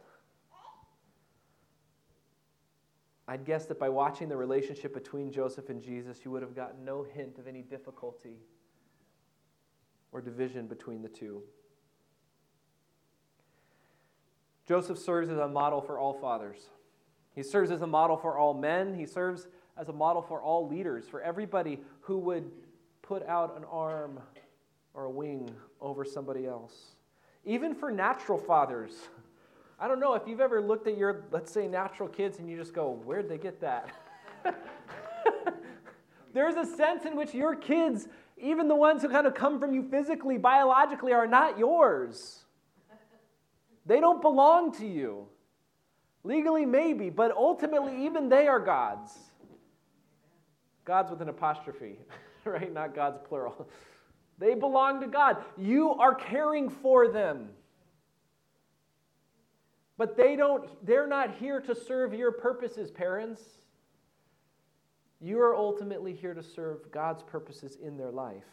I'd 3.27 3.45
guess 3.45 3.65
that 3.65 3.79
by 3.79 3.89
watching 3.89 4.29
the 4.29 4.37
relationship 4.37 4.93
between 4.93 5.31
Joseph 5.31 5.69
and 5.69 5.81
Jesus, 5.81 6.19
you 6.23 6.31
would 6.31 6.43
have 6.43 6.55
gotten 6.55 6.85
no 6.85 7.03
hint 7.03 7.39
of 7.39 7.47
any 7.47 7.63
difficulty 7.63 8.37
or 10.11 10.21
division 10.21 10.67
between 10.67 11.01
the 11.01 11.09
two. 11.09 11.41
Joseph 14.67 14.97
serves 14.97 15.29
as 15.29 15.37
a 15.37 15.47
model 15.47 15.81
for 15.81 15.99
all 15.99 16.13
fathers. 16.13 16.69
He 17.33 17.43
serves 17.43 17.71
as 17.71 17.81
a 17.81 17.87
model 17.87 18.17
for 18.17 18.37
all 18.37 18.53
men. 18.53 18.93
He 18.93 19.05
serves 19.05 19.47
as 19.77 19.89
a 19.89 19.93
model 19.93 20.21
for 20.21 20.41
all 20.41 20.67
leaders, 20.67 21.05
for 21.07 21.21
everybody 21.21 21.79
who 22.01 22.17
would 22.19 22.49
put 23.01 23.25
out 23.27 23.57
an 23.57 23.63
arm 23.69 24.19
or 24.93 25.05
a 25.05 25.09
wing 25.09 25.53
over 25.81 26.05
somebody 26.05 26.47
else. 26.47 26.95
Even 27.43 27.75
for 27.75 27.91
natural 27.91 28.39
fathers 28.39 28.93
I 29.79 29.87
don't 29.87 29.99
know 29.99 30.13
if 30.13 30.23
you've 30.27 30.41
ever 30.41 30.61
looked 30.61 30.87
at 30.87 30.97
your, 30.97 31.25
let's 31.31 31.51
say, 31.51 31.67
natural 31.67 32.07
kids 32.07 32.39
and 32.39 32.49
you 32.49 32.57
just 32.57 32.73
go, 32.73 33.01
where'd 33.03 33.27
they 33.27 33.37
get 33.37 33.59
that? 33.61 33.89
There's 36.33 36.55
a 36.55 36.65
sense 36.65 37.05
in 37.05 37.15
which 37.15 37.33
your 37.33 37.55
kids, 37.55 38.07
even 38.37 38.67
the 38.67 38.75
ones 38.75 39.01
who 39.01 39.09
kind 39.09 39.27
of 39.27 39.33
come 39.33 39.59
from 39.59 39.73
you 39.73 39.83
physically, 39.83 40.37
biologically, 40.37 41.11
are 41.13 41.27
not 41.27 41.57
yours. 41.57 42.45
They 43.85 43.99
don't 43.99 44.21
belong 44.21 44.73
to 44.77 44.85
you. 44.85 45.27
Legally, 46.23 46.65
maybe, 46.65 47.09
but 47.09 47.31
ultimately, 47.31 48.05
even 48.05 48.29
they 48.29 48.47
are 48.47 48.59
God's. 48.59 49.13
God's 50.83 51.11
with 51.11 51.21
an 51.21 51.29
apostrophe, 51.29 51.99
right? 52.45 52.73
Not 52.73 52.95
God's 52.95 53.19
plural. 53.27 53.67
They 54.37 54.55
belong 54.55 55.01
to 55.01 55.07
God. 55.07 55.37
You 55.57 55.91
are 55.93 56.15
caring 56.15 56.69
for 56.69 57.07
them. 57.07 57.49
But 59.97 60.17
they 60.17 60.35
don't, 60.35 60.67
they're 60.85 61.07
not 61.07 61.35
here 61.35 61.61
to 61.61 61.73
serve 61.73 62.13
your 62.13 62.31
purposes, 62.31 62.91
parents. 62.91 63.41
You 65.21 65.39
are 65.39 65.55
ultimately 65.55 66.13
here 66.13 66.33
to 66.33 66.43
serve 66.43 66.91
God's 66.91 67.23
purposes 67.23 67.77
in 67.81 67.97
their 67.97 68.11
life. 68.11 68.43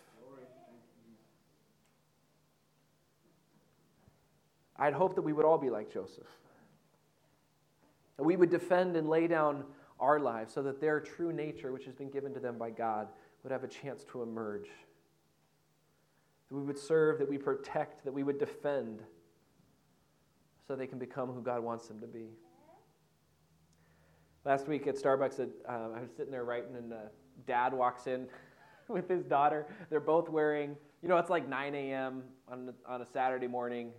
I'd 4.76 4.94
hope 4.94 5.14
that 5.14 5.22
we 5.22 5.32
would 5.32 5.44
all 5.44 5.58
be 5.58 5.70
like 5.70 5.92
Joseph. 5.92 6.26
That 8.16 8.24
we 8.24 8.36
would 8.36 8.50
defend 8.50 8.96
and 8.96 9.08
lay 9.08 9.26
down 9.26 9.64
our 10.00 10.18
lives 10.18 10.52
so 10.52 10.62
that 10.62 10.80
their 10.80 10.98
true 10.98 11.32
nature, 11.32 11.72
which 11.72 11.84
has 11.84 11.94
been 11.94 12.10
given 12.10 12.34
to 12.34 12.40
them 12.40 12.58
by 12.58 12.70
God, 12.70 13.08
would 13.42 13.52
have 13.52 13.64
a 13.64 13.68
chance 13.68 14.04
to 14.10 14.22
emerge. 14.22 14.68
That 16.48 16.56
we 16.56 16.62
would 16.62 16.78
serve, 16.78 17.18
that 17.18 17.28
we 17.28 17.38
protect, 17.38 18.04
that 18.04 18.12
we 18.12 18.22
would 18.22 18.38
defend 18.38 19.02
so 20.66 20.76
they 20.76 20.86
can 20.86 20.98
become 20.98 21.30
who 21.30 21.42
God 21.42 21.62
wants 21.62 21.88
them 21.88 22.00
to 22.00 22.06
be. 22.06 22.26
Last 24.44 24.66
week 24.66 24.86
at 24.86 24.96
Starbucks, 24.96 25.40
uh, 25.40 25.72
I 25.72 26.00
was 26.00 26.10
sitting 26.16 26.32
there 26.32 26.44
writing, 26.44 26.74
and 26.76 26.92
uh, 26.92 26.96
dad 27.46 27.72
walks 27.72 28.06
in 28.06 28.26
with 28.88 29.08
his 29.08 29.24
daughter. 29.24 29.66
They're 29.88 30.00
both 30.00 30.28
wearing, 30.28 30.76
you 31.00 31.08
know, 31.08 31.16
it's 31.18 31.30
like 31.30 31.48
9 31.48 31.74
a.m. 31.74 32.22
On, 32.48 32.72
on 32.86 33.02
a 33.02 33.06
Saturday 33.06 33.46
morning, 33.46 33.90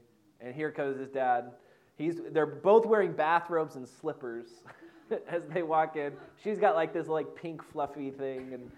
and 0.41 0.53
here 0.53 0.71
comes 0.71 0.99
his 0.99 1.09
dad. 1.09 1.51
He's, 1.95 2.19
they're 2.31 2.45
both 2.45 2.85
wearing 2.85 3.13
bathrobes 3.13 3.75
and 3.75 3.87
slippers 3.87 4.47
as 5.29 5.43
they 5.53 5.63
walk 5.63 5.95
in. 5.95 6.13
She's 6.43 6.57
got 6.57 6.75
like 6.75 6.93
this 6.93 7.07
like 7.07 7.33
pink 7.35 7.63
fluffy 7.63 8.11
thing, 8.11 8.53
and, 8.53 8.71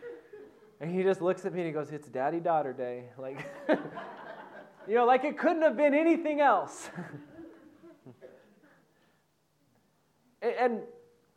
and 0.82 0.94
he 0.94 1.02
just 1.02 1.22
looks 1.22 1.46
at 1.46 1.54
me 1.54 1.62
and 1.62 1.68
he 1.68 1.74
goes, 1.74 1.92
"It's 1.92 2.08
daddy 2.08 2.40
daughter 2.40 2.74
day," 2.74 3.06
like, 3.18 3.40
you 4.88 4.96
know, 4.96 5.06
like 5.06 5.24
it 5.24 5.38
couldn't 5.38 5.62
have 5.62 5.78
been 5.78 5.94
anything 5.94 6.42
else. 6.42 6.90
And, 10.46 10.82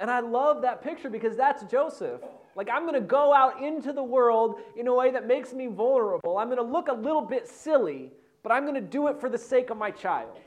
and 0.00 0.10
I 0.10 0.20
love 0.20 0.62
that 0.62 0.82
picture 0.82 1.10
because 1.10 1.36
that's 1.36 1.62
Joseph. 1.64 2.20
Like, 2.54 2.68
I'm 2.70 2.82
going 2.82 2.94
to 2.94 3.00
go 3.00 3.32
out 3.32 3.62
into 3.62 3.92
the 3.92 4.02
world 4.02 4.56
in 4.76 4.86
a 4.86 4.94
way 4.94 5.10
that 5.10 5.26
makes 5.26 5.52
me 5.52 5.66
vulnerable. 5.66 6.38
I'm 6.38 6.48
going 6.48 6.58
to 6.58 6.70
look 6.70 6.88
a 6.88 6.92
little 6.92 7.22
bit 7.22 7.48
silly, 7.48 8.12
but 8.42 8.52
I'm 8.52 8.62
going 8.64 8.74
to 8.74 8.80
do 8.80 9.08
it 9.08 9.20
for 9.20 9.28
the 9.28 9.38
sake 9.38 9.70
of 9.70 9.76
my 9.76 9.90
child. 9.90 10.38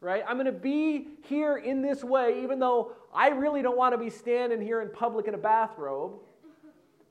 Right? 0.00 0.22
I'm 0.26 0.36
going 0.36 0.46
to 0.46 0.52
be 0.52 1.08
here 1.22 1.58
in 1.58 1.80
this 1.80 2.02
way, 2.02 2.42
even 2.42 2.58
though 2.58 2.92
I 3.14 3.28
really 3.28 3.62
don't 3.62 3.76
want 3.76 3.94
to 3.94 3.98
be 3.98 4.10
standing 4.10 4.60
here 4.60 4.80
in 4.80 4.90
public 4.90 5.28
in 5.28 5.34
a 5.34 5.38
bathrobe. 5.38 6.14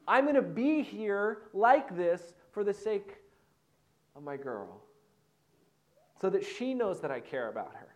I'm 0.08 0.26
going 0.26 0.36
to 0.36 0.42
be 0.42 0.82
here 0.82 1.44
like 1.54 1.96
this 1.96 2.34
for 2.52 2.64
the 2.64 2.74
sake 2.74 3.18
of 4.16 4.24
my 4.24 4.36
girl. 4.36 4.82
So 6.20 6.30
that 6.30 6.46
she 6.46 6.74
knows 6.74 7.00
that 7.02 7.12
I 7.12 7.20
care 7.20 7.50
about 7.50 7.74
her. 7.76 7.88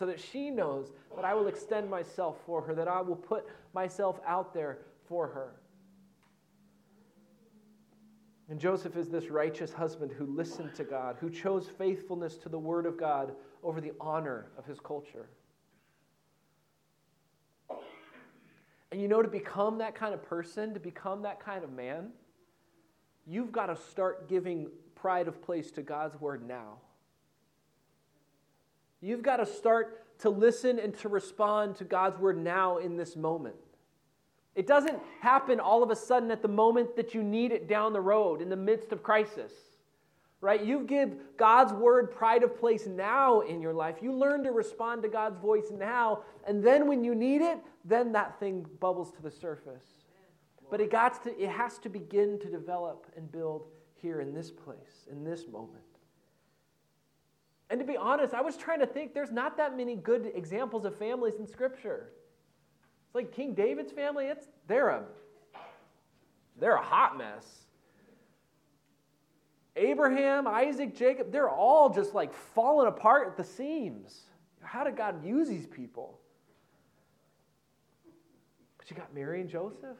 So 0.00 0.06
that 0.06 0.18
she 0.18 0.48
knows 0.48 0.92
that 1.14 1.26
I 1.26 1.34
will 1.34 1.46
extend 1.46 1.90
myself 1.90 2.38
for 2.46 2.62
her, 2.62 2.74
that 2.74 2.88
I 2.88 3.02
will 3.02 3.16
put 3.16 3.46
myself 3.74 4.18
out 4.26 4.54
there 4.54 4.78
for 5.06 5.26
her. 5.26 5.52
And 8.48 8.58
Joseph 8.58 8.96
is 8.96 9.10
this 9.10 9.28
righteous 9.28 9.74
husband 9.74 10.10
who 10.10 10.24
listened 10.24 10.74
to 10.76 10.84
God, 10.84 11.18
who 11.20 11.28
chose 11.28 11.68
faithfulness 11.76 12.38
to 12.38 12.48
the 12.48 12.58
word 12.58 12.86
of 12.86 12.96
God 12.96 13.34
over 13.62 13.78
the 13.78 13.92
honor 14.00 14.46
of 14.56 14.64
his 14.64 14.80
culture. 14.80 15.28
And 18.90 19.02
you 19.02 19.06
know, 19.06 19.20
to 19.20 19.28
become 19.28 19.76
that 19.78 19.94
kind 19.94 20.14
of 20.14 20.22
person, 20.22 20.72
to 20.72 20.80
become 20.80 21.20
that 21.24 21.44
kind 21.44 21.62
of 21.62 21.74
man, 21.74 22.08
you've 23.26 23.52
got 23.52 23.66
to 23.66 23.76
start 23.76 24.30
giving 24.30 24.68
pride 24.94 25.28
of 25.28 25.42
place 25.42 25.70
to 25.72 25.82
God's 25.82 26.18
word 26.18 26.48
now. 26.48 26.78
You've 29.00 29.22
got 29.22 29.36
to 29.36 29.46
start 29.46 30.18
to 30.20 30.30
listen 30.30 30.78
and 30.78 30.96
to 30.98 31.08
respond 31.08 31.76
to 31.76 31.84
God's 31.84 32.18
word 32.18 32.38
now 32.38 32.78
in 32.78 32.96
this 32.96 33.16
moment. 33.16 33.56
It 34.54 34.66
doesn't 34.66 34.98
happen 35.20 35.60
all 35.60 35.82
of 35.82 35.90
a 35.90 35.96
sudden 35.96 36.30
at 36.30 36.42
the 36.42 36.48
moment 36.48 36.96
that 36.96 37.14
you 37.14 37.22
need 37.22 37.52
it 37.52 37.68
down 37.68 37.92
the 37.92 38.00
road 38.00 38.42
in 38.42 38.48
the 38.48 38.56
midst 38.56 38.92
of 38.92 39.02
crisis. 39.02 39.52
Right? 40.42 40.62
You 40.62 40.80
give 40.80 41.14
God's 41.36 41.72
word 41.72 42.10
pride 42.10 42.42
of 42.42 42.58
place 42.58 42.86
now 42.86 43.40
in 43.40 43.60
your 43.60 43.74
life. 43.74 43.96
You 44.00 44.12
learn 44.12 44.42
to 44.44 44.52
respond 44.52 45.02
to 45.02 45.08
God's 45.08 45.36
voice 45.38 45.70
now, 45.70 46.20
and 46.46 46.64
then 46.64 46.88
when 46.88 47.04
you 47.04 47.14
need 47.14 47.42
it, 47.42 47.58
then 47.84 48.12
that 48.12 48.40
thing 48.40 48.66
bubbles 48.80 49.12
to 49.12 49.22
the 49.22 49.30
surface. 49.30 49.84
But 50.70 50.80
it 50.80 50.90
got 50.90 51.22
to 51.24 51.38
it 51.38 51.50
has 51.50 51.78
to 51.80 51.90
begin 51.90 52.38
to 52.40 52.50
develop 52.50 53.06
and 53.16 53.30
build 53.30 53.66
here 53.94 54.20
in 54.20 54.32
this 54.32 54.50
place, 54.50 55.06
in 55.10 55.24
this 55.24 55.46
moment. 55.46 55.89
And 57.70 57.78
to 57.78 57.86
be 57.86 57.96
honest, 57.96 58.34
I 58.34 58.40
was 58.40 58.56
trying 58.56 58.80
to 58.80 58.86
think 58.86 59.14
there's 59.14 59.30
not 59.30 59.56
that 59.56 59.76
many 59.76 59.94
good 59.94 60.32
examples 60.34 60.84
of 60.84 60.96
families 60.96 61.36
in 61.36 61.46
scripture. 61.46 62.10
It's 63.06 63.14
like 63.14 63.32
King 63.32 63.54
David's 63.54 63.92
family, 63.92 64.26
it's 64.26 64.48
they're 64.66 64.88
a 64.88 65.04
they're 66.58 66.74
a 66.74 66.82
hot 66.82 67.16
mess. 67.16 67.46
Abraham, 69.76 70.46
Isaac, 70.46 70.96
Jacob, 70.96 71.32
they're 71.32 71.48
all 71.48 71.88
just 71.88 72.12
like 72.12 72.34
falling 72.34 72.88
apart 72.88 73.28
at 73.28 73.36
the 73.36 73.44
seams. 73.44 74.22
How 74.62 74.84
did 74.84 74.96
God 74.96 75.24
use 75.24 75.48
these 75.48 75.66
people? 75.66 76.18
But 78.76 78.90
you 78.90 78.96
got 78.96 79.14
Mary 79.14 79.40
and 79.40 79.48
Joseph. 79.48 79.96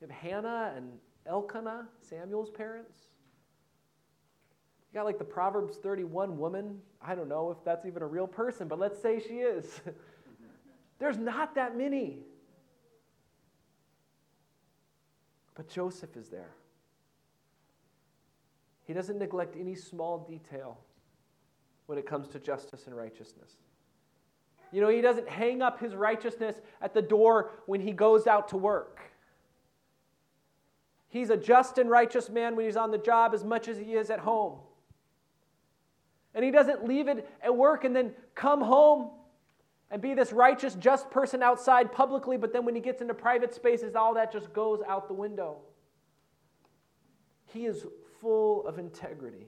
You 0.00 0.06
have 0.08 0.10
Hannah 0.10 0.72
and 0.76 0.92
Elkanah, 1.26 1.88
Samuel's 2.00 2.50
parents. 2.50 3.11
You 4.92 4.98
got 4.98 5.06
like 5.06 5.18
the 5.18 5.24
Proverbs 5.24 5.78
31 5.78 6.36
woman. 6.36 6.78
I 7.00 7.14
don't 7.14 7.28
know 7.28 7.50
if 7.50 7.64
that's 7.64 7.86
even 7.86 8.02
a 8.02 8.06
real 8.06 8.26
person, 8.26 8.68
but 8.68 8.78
let's 8.78 9.00
say 9.00 9.20
she 9.20 9.38
is. 9.38 9.80
There's 10.98 11.16
not 11.16 11.54
that 11.54 11.76
many. 11.76 12.18
But 15.54 15.68
Joseph 15.68 16.14
is 16.16 16.28
there. 16.28 16.50
He 18.84 18.92
doesn't 18.92 19.18
neglect 19.18 19.56
any 19.58 19.74
small 19.74 20.18
detail 20.18 20.78
when 21.86 21.96
it 21.96 22.06
comes 22.06 22.28
to 22.28 22.38
justice 22.38 22.86
and 22.86 22.94
righteousness. 22.94 23.52
You 24.72 24.82
know, 24.82 24.88
he 24.88 25.00
doesn't 25.00 25.28
hang 25.28 25.62
up 25.62 25.80
his 25.80 25.94
righteousness 25.94 26.60
at 26.82 26.92
the 26.92 27.02
door 27.02 27.50
when 27.66 27.80
he 27.80 27.92
goes 27.92 28.26
out 28.26 28.48
to 28.48 28.58
work. 28.58 29.00
He's 31.08 31.30
a 31.30 31.36
just 31.36 31.78
and 31.78 31.88
righteous 31.88 32.28
man 32.28 32.56
when 32.56 32.66
he's 32.66 32.76
on 32.76 32.90
the 32.90 32.98
job 32.98 33.32
as 33.34 33.44
much 33.44 33.68
as 33.68 33.78
he 33.78 33.94
is 33.94 34.10
at 34.10 34.20
home. 34.20 34.58
And 36.34 36.44
he 36.44 36.50
doesn't 36.50 36.86
leave 36.86 37.08
it 37.08 37.28
at 37.42 37.54
work 37.54 37.84
and 37.84 37.94
then 37.94 38.14
come 38.34 38.60
home 38.60 39.10
and 39.90 40.00
be 40.00 40.14
this 40.14 40.32
righteous, 40.32 40.74
just 40.74 41.10
person 41.10 41.42
outside 41.42 41.92
publicly, 41.92 42.38
but 42.38 42.52
then 42.52 42.64
when 42.64 42.74
he 42.74 42.80
gets 42.80 43.02
into 43.02 43.12
private 43.12 43.54
spaces, 43.54 43.94
all 43.94 44.14
that 44.14 44.32
just 44.32 44.52
goes 44.54 44.80
out 44.88 45.06
the 45.06 45.14
window. 45.14 45.58
He 47.52 47.66
is 47.66 47.84
full 48.20 48.66
of 48.66 48.78
integrity. 48.78 49.46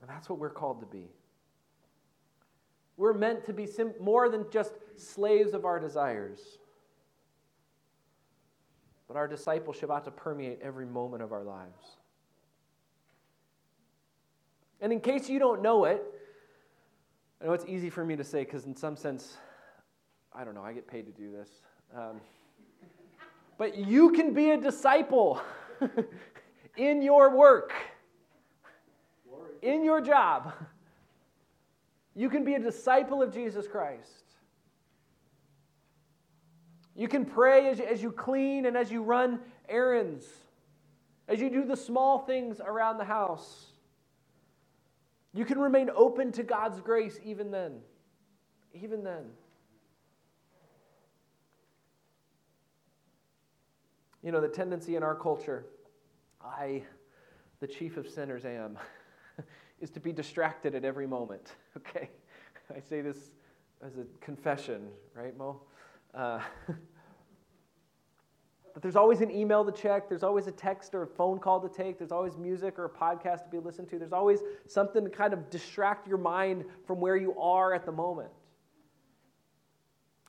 And 0.00 0.08
that's 0.08 0.30
what 0.30 0.38
we're 0.38 0.50
called 0.50 0.80
to 0.80 0.86
be. 0.86 1.10
We're 2.96 3.12
meant 3.12 3.44
to 3.46 3.52
be 3.52 3.66
sim- 3.66 3.94
more 4.00 4.28
than 4.28 4.46
just 4.50 4.72
slaves 4.96 5.52
of 5.52 5.64
our 5.64 5.78
desires. 5.78 6.40
But 9.08 9.16
our 9.16 9.28
discipleship 9.28 9.90
ought 9.90 10.04
to 10.04 10.10
permeate 10.10 10.60
every 10.62 10.86
moment 10.86 11.22
of 11.22 11.32
our 11.32 11.42
lives. 11.42 11.98
And 14.80 14.92
in 14.92 15.00
case 15.00 15.28
you 15.28 15.38
don't 15.38 15.62
know 15.62 15.84
it, 15.84 16.02
I 17.40 17.46
know 17.46 17.52
it's 17.52 17.66
easy 17.66 17.90
for 17.90 18.04
me 18.04 18.16
to 18.16 18.24
say 18.24 18.44
because, 18.44 18.64
in 18.64 18.74
some 18.76 18.96
sense, 18.96 19.36
I 20.32 20.44
don't 20.44 20.54
know, 20.54 20.62
I 20.62 20.72
get 20.72 20.86
paid 20.86 21.06
to 21.06 21.12
do 21.12 21.30
this. 21.30 21.48
Um, 21.94 22.20
but 23.58 23.76
you 23.76 24.10
can 24.12 24.32
be 24.32 24.50
a 24.50 24.56
disciple 24.56 25.40
in 26.76 27.02
your 27.02 27.36
work, 27.36 27.72
in 29.62 29.84
your 29.84 30.00
job. 30.00 30.52
You 32.14 32.30
can 32.30 32.44
be 32.44 32.54
a 32.54 32.58
disciple 32.58 33.22
of 33.22 33.32
Jesus 33.32 33.66
Christ. 33.68 34.24
You 36.96 37.08
can 37.08 37.24
pray 37.24 37.68
as 37.68 37.80
as 37.80 38.02
you 38.02 38.12
clean 38.12 38.66
and 38.66 38.76
as 38.76 38.90
you 38.90 39.02
run 39.02 39.40
errands, 39.68 40.24
as 41.28 41.40
you 41.40 41.50
do 41.50 41.64
the 41.64 41.76
small 41.76 42.20
things 42.20 42.60
around 42.64 42.98
the 42.98 43.04
house. 43.04 43.73
You 45.34 45.44
can 45.44 45.58
remain 45.58 45.90
open 45.94 46.30
to 46.32 46.44
God's 46.44 46.80
grace 46.80 47.18
even 47.24 47.50
then. 47.50 47.80
Even 48.72 49.02
then. 49.02 49.24
You 54.22 54.32
know, 54.32 54.40
the 54.40 54.48
tendency 54.48 54.96
in 54.96 55.02
our 55.02 55.16
culture, 55.16 55.66
I, 56.42 56.84
the 57.60 57.66
chief 57.66 57.96
of 57.96 58.08
sinners, 58.08 58.44
am, 58.44 58.78
is 59.80 59.90
to 59.90 60.00
be 60.00 60.12
distracted 60.12 60.74
at 60.74 60.84
every 60.84 61.06
moment. 61.06 61.56
Okay? 61.76 62.08
I 62.74 62.80
say 62.80 63.00
this 63.02 63.32
as 63.84 63.98
a 63.98 64.04
confession, 64.24 64.88
right, 65.14 65.36
Mo? 65.36 65.60
Uh, 66.14 66.40
But 68.74 68.82
there's 68.82 68.96
always 68.96 69.20
an 69.20 69.30
email 69.30 69.64
to 69.64 69.70
check, 69.70 70.08
there's 70.08 70.24
always 70.24 70.48
a 70.48 70.52
text 70.52 70.96
or 70.96 71.04
a 71.04 71.06
phone 71.06 71.38
call 71.38 71.60
to 71.60 71.68
take, 71.68 71.96
there's 71.96 72.10
always 72.10 72.36
music 72.36 72.76
or 72.76 72.86
a 72.86 72.90
podcast 72.90 73.44
to 73.44 73.48
be 73.50 73.58
listened 73.58 73.88
to, 73.90 73.98
there's 74.00 74.12
always 74.12 74.40
something 74.66 75.04
to 75.04 75.10
kind 75.10 75.32
of 75.32 75.48
distract 75.48 76.08
your 76.08 76.18
mind 76.18 76.64
from 76.84 77.00
where 77.00 77.16
you 77.16 77.38
are 77.38 77.72
at 77.72 77.86
the 77.86 77.92
moment. 77.92 78.30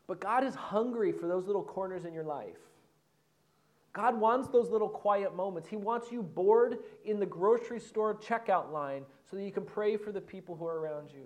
But 0.07 0.21
God 0.21 0.43
is 0.43 0.53
hungry 0.53 1.11
for 1.11 1.27
those 1.27 1.47
little 1.47 1.63
corners 1.63 2.05
in 2.05 2.13
your 2.13 2.23
life. 2.23 2.57
God 3.93 4.19
wants 4.19 4.49
those 4.49 4.69
little 4.69 4.89
quiet 4.89 5.35
moments. 5.35 5.67
He 5.67 5.77
wants 5.77 6.11
you 6.11 6.21
bored 6.21 6.79
in 7.05 7.19
the 7.19 7.25
grocery 7.25 7.79
store 7.79 8.13
checkout 8.13 8.71
line 8.71 9.05
so 9.29 9.37
that 9.37 9.43
you 9.43 9.51
can 9.51 9.63
pray 9.63 9.97
for 9.97 10.11
the 10.11 10.21
people 10.21 10.55
who 10.55 10.67
are 10.67 10.79
around 10.79 11.09
you. 11.11 11.25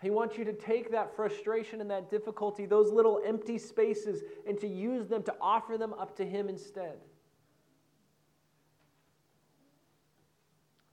He 0.00 0.10
wants 0.10 0.38
you 0.38 0.44
to 0.44 0.52
take 0.52 0.90
that 0.92 1.14
frustration 1.14 1.80
and 1.80 1.90
that 1.90 2.10
difficulty, 2.10 2.64
those 2.64 2.90
little 2.90 3.20
empty 3.24 3.58
spaces, 3.58 4.22
and 4.46 4.58
to 4.60 4.66
use 4.66 5.08
them 5.08 5.22
to 5.24 5.34
offer 5.40 5.76
them 5.76 5.92
up 5.94 6.16
to 6.16 6.24
Him 6.24 6.48
instead. 6.48 6.98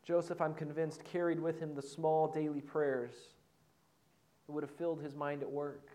Joseph, 0.08 0.40
I'm 0.40 0.54
convinced, 0.54 1.04
carried 1.04 1.38
with 1.38 1.60
him 1.60 1.76
the 1.76 1.82
small 1.82 2.30
daily 2.30 2.62
prayers 2.62 3.12
that 4.46 4.54
would 4.54 4.64
have 4.64 4.72
filled 4.72 5.02
his 5.02 5.14
mind 5.14 5.42
at 5.42 5.52
work 5.52 5.90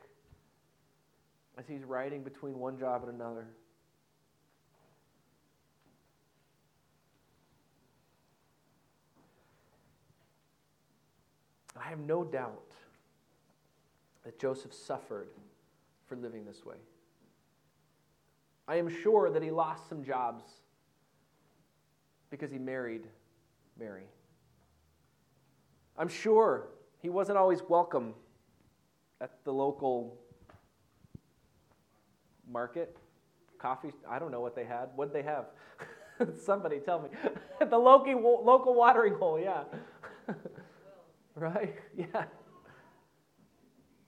as 1.56 1.66
he's 1.66 1.82
riding 1.82 2.22
between 2.22 2.58
one 2.58 2.78
job 2.78 3.04
and 3.04 3.14
another. 3.14 3.46
I 11.74 11.88
have 11.88 12.00
no 12.00 12.22
doubt 12.22 12.71
that 14.24 14.38
Joseph 14.38 14.72
suffered 14.72 15.28
for 16.06 16.16
living 16.16 16.44
this 16.44 16.64
way. 16.64 16.76
I 18.68 18.76
am 18.76 18.88
sure 18.88 19.30
that 19.30 19.42
he 19.42 19.50
lost 19.50 19.88
some 19.88 20.04
jobs 20.04 20.44
because 22.30 22.50
he 22.50 22.58
married 22.58 23.06
Mary. 23.78 24.06
I'm 25.98 26.08
sure 26.08 26.68
he 27.00 27.10
wasn't 27.10 27.38
always 27.38 27.60
welcome 27.68 28.14
at 29.20 29.44
the 29.44 29.52
local 29.52 30.16
market, 32.48 32.96
coffee. 33.58 33.90
I 34.08 34.18
don't 34.18 34.30
know 34.30 34.40
what 34.40 34.54
they 34.54 34.64
had. 34.64 34.88
What 34.96 35.12
did 35.12 35.22
they 35.22 35.28
have? 35.28 35.46
Somebody 36.44 36.78
tell 36.78 37.00
me. 37.00 37.08
the 37.68 37.78
local, 37.78 38.42
local 38.44 38.74
watering 38.74 39.14
hole, 39.14 39.38
yeah. 39.38 39.64
right? 41.34 41.74
Yeah. 41.96 42.24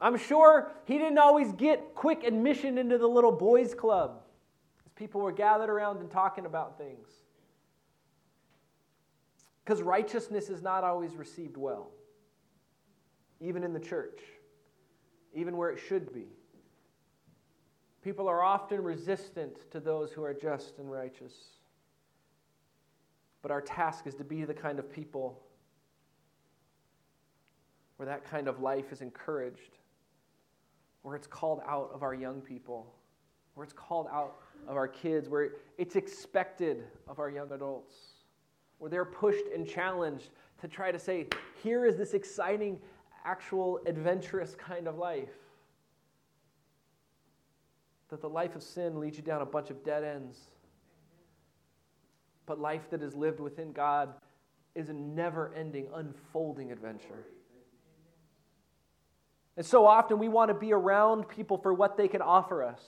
I'm 0.00 0.18
sure 0.18 0.72
he 0.84 0.98
didn't 0.98 1.18
always 1.18 1.52
get 1.52 1.94
quick 1.94 2.24
admission 2.24 2.78
into 2.78 2.98
the 2.98 3.06
little 3.06 3.32
boys' 3.32 3.74
club 3.74 4.22
as 4.84 4.92
people 4.92 5.20
were 5.20 5.32
gathered 5.32 5.70
around 5.70 6.00
and 6.00 6.10
talking 6.10 6.46
about 6.46 6.76
things. 6.78 7.08
Because 9.64 9.82
righteousness 9.82 10.50
is 10.50 10.60
not 10.60 10.84
always 10.84 11.16
received 11.16 11.56
well, 11.56 11.90
even 13.40 13.64
in 13.64 13.72
the 13.72 13.80
church, 13.80 14.20
even 15.32 15.56
where 15.56 15.70
it 15.70 15.78
should 15.78 16.12
be. 16.12 16.26
People 18.02 18.28
are 18.28 18.42
often 18.42 18.82
resistant 18.82 19.70
to 19.70 19.80
those 19.80 20.12
who 20.12 20.22
are 20.22 20.34
just 20.34 20.78
and 20.78 20.90
righteous. 20.90 21.32
But 23.40 23.50
our 23.50 23.62
task 23.62 24.06
is 24.06 24.14
to 24.16 24.24
be 24.24 24.44
the 24.44 24.52
kind 24.52 24.78
of 24.78 24.92
people 24.92 25.40
where 27.96 28.06
that 28.06 28.28
kind 28.28 28.48
of 28.48 28.60
life 28.60 28.92
is 28.92 29.00
encouraged, 29.00 29.78
where 31.04 31.14
it's 31.14 31.26
called 31.26 31.60
out 31.68 31.90
of 31.92 32.02
our 32.02 32.14
young 32.14 32.40
people, 32.40 32.90
where 33.54 33.62
it's 33.62 33.74
called 33.74 34.06
out 34.10 34.36
of 34.66 34.74
our 34.74 34.88
kids, 34.88 35.28
where 35.28 35.50
it's 35.76 35.96
expected 35.96 36.82
of 37.06 37.18
our 37.18 37.28
young 37.28 37.52
adults, 37.52 37.94
where 38.78 38.90
they're 38.90 39.04
pushed 39.04 39.44
and 39.54 39.68
challenged 39.68 40.30
to 40.62 40.66
try 40.66 40.90
to 40.90 40.98
say, 40.98 41.26
here 41.62 41.84
is 41.84 41.98
this 41.98 42.14
exciting, 42.14 42.78
actual, 43.26 43.80
adventurous 43.84 44.54
kind 44.54 44.88
of 44.88 44.96
life 44.96 45.28
that 48.08 48.22
the 48.22 48.28
life 48.28 48.56
of 48.56 48.62
sin 48.62 48.98
leads 48.98 49.18
you 49.18 49.22
down 49.22 49.42
a 49.42 49.46
bunch 49.46 49.68
of 49.68 49.84
dead 49.84 50.04
ends. 50.04 50.38
But 52.46 52.58
life 52.58 52.88
that 52.90 53.02
is 53.02 53.14
lived 53.14 53.40
within 53.40 53.72
God 53.72 54.14
is 54.74 54.88
a 54.88 54.94
never 54.94 55.52
ending, 55.54 55.88
unfolding 55.94 56.72
adventure. 56.72 57.26
And 59.56 59.64
so 59.64 59.86
often 59.86 60.18
we 60.18 60.28
want 60.28 60.48
to 60.48 60.54
be 60.54 60.72
around 60.72 61.28
people 61.28 61.56
for 61.56 61.72
what 61.72 61.96
they 61.96 62.08
can 62.08 62.22
offer 62.22 62.62
us. 62.62 62.82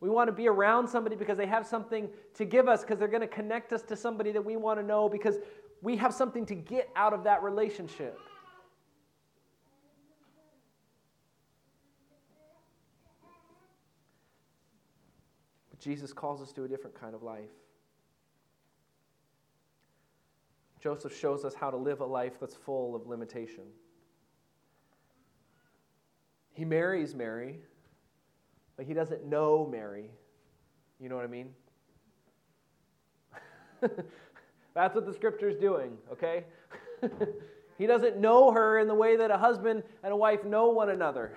We 0.00 0.08
want 0.08 0.28
to 0.28 0.32
be 0.32 0.48
around 0.48 0.88
somebody 0.88 1.16
because 1.16 1.36
they 1.36 1.46
have 1.46 1.66
something 1.66 2.08
to 2.34 2.44
give 2.44 2.68
us, 2.68 2.82
because 2.82 2.98
they're 2.98 3.08
going 3.08 3.20
to 3.20 3.26
connect 3.26 3.72
us 3.72 3.82
to 3.82 3.96
somebody 3.96 4.32
that 4.32 4.44
we 4.44 4.56
want 4.56 4.78
to 4.78 4.86
know, 4.86 5.08
because 5.08 5.36
we 5.82 5.96
have 5.96 6.14
something 6.14 6.46
to 6.46 6.54
get 6.54 6.88
out 6.96 7.12
of 7.12 7.24
that 7.24 7.42
relationship. 7.42 8.18
Jesus 15.78 16.12
calls 16.12 16.42
us 16.42 16.52
to 16.52 16.64
a 16.64 16.68
different 16.68 16.98
kind 16.98 17.14
of 17.14 17.22
life. 17.22 17.48
Joseph 20.78 21.18
shows 21.18 21.44
us 21.44 21.54
how 21.54 21.70
to 21.70 21.76
live 21.76 22.00
a 22.00 22.06
life 22.06 22.34
that's 22.38 22.54
full 22.54 22.94
of 22.94 23.06
limitation. 23.06 23.64
He 26.60 26.66
marries 26.66 27.14
Mary, 27.14 27.58
but 28.76 28.84
he 28.84 28.92
doesn't 28.92 29.24
know 29.24 29.66
Mary. 29.66 30.10
You 31.00 31.08
know 31.08 31.16
what 31.16 31.24
I 31.24 31.28
mean? 31.28 31.54
That's 34.74 34.94
what 34.94 35.06
the 35.06 35.14
scripture 35.14 35.48
is 35.48 35.56
doing, 35.56 35.96
okay? 36.12 36.44
he 37.78 37.86
doesn't 37.86 38.18
know 38.18 38.50
her 38.50 38.78
in 38.78 38.88
the 38.88 38.94
way 38.94 39.16
that 39.16 39.30
a 39.30 39.38
husband 39.38 39.84
and 40.02 40.12
a 40.12 40.16
wife 40.16 40.44
know 40.44 40.68
one 40.68 40.90
another. 40.90 41.32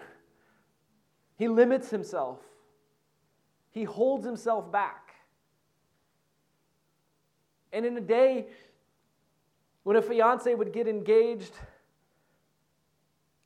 He 1.38 1.48
limits 1.48 1.90
himself. 1.90 2.40
He 3.72 3.86
holds 3.86 4.26
himself 4.26 4.70
back. 4.74 5.14
And 7.72 7.86
in 7.86 7.96
a 7.96 8.02
day 8.02 8.48
when 9.84 9.96
a 9.96 10.02
fiance 10.02 10.54
would 10.54 10.74
get 10.74 10.90
engaged, 10.90 11.54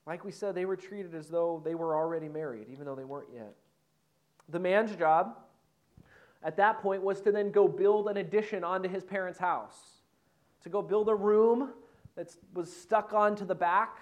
like 0.08 0.24
we 0.24 0.32
said, 0.32 0.56
they 0.56 0.66
were 0.66 0.78
treated 0.78 1.14
as 1.14 1.28
though 1.28 1.62
they 1.64 1.76
were 1.76 1.94
already 1.94 2.30
married, 2.30 2.68
even 2.72 2.86
though 2.86 2.96
they 2.96 3.04
weren't 3.04 3.28
yet. 3.34 3.54
The 4.48 4.60
man's 4.60 4.96
job 4.96 5.38
at 6.42 6.56
that 6.58 6.82
point 6.82 7.04
was 7.04 7.20
to 7.22 7.32
then 7.34 7.52
go 7.52 7.68
build 7.68 8.08
an 8.08 8.16
addition 8.16 8.64
onto 8.64 8.88
his 8.88 9.04
parents' 9.04 9.38
house, 9.38 9.76
to 10.64 10.70
go 10.70 10.82
build 10.82 11.10
a 11.10 11.16
room 11.16 11.74
that 12.16 12.34
was 12.54 12.74
stuck 12.74 13.12
onto 13.14 13.44
the 13.44 13.54
back 13.54 13.98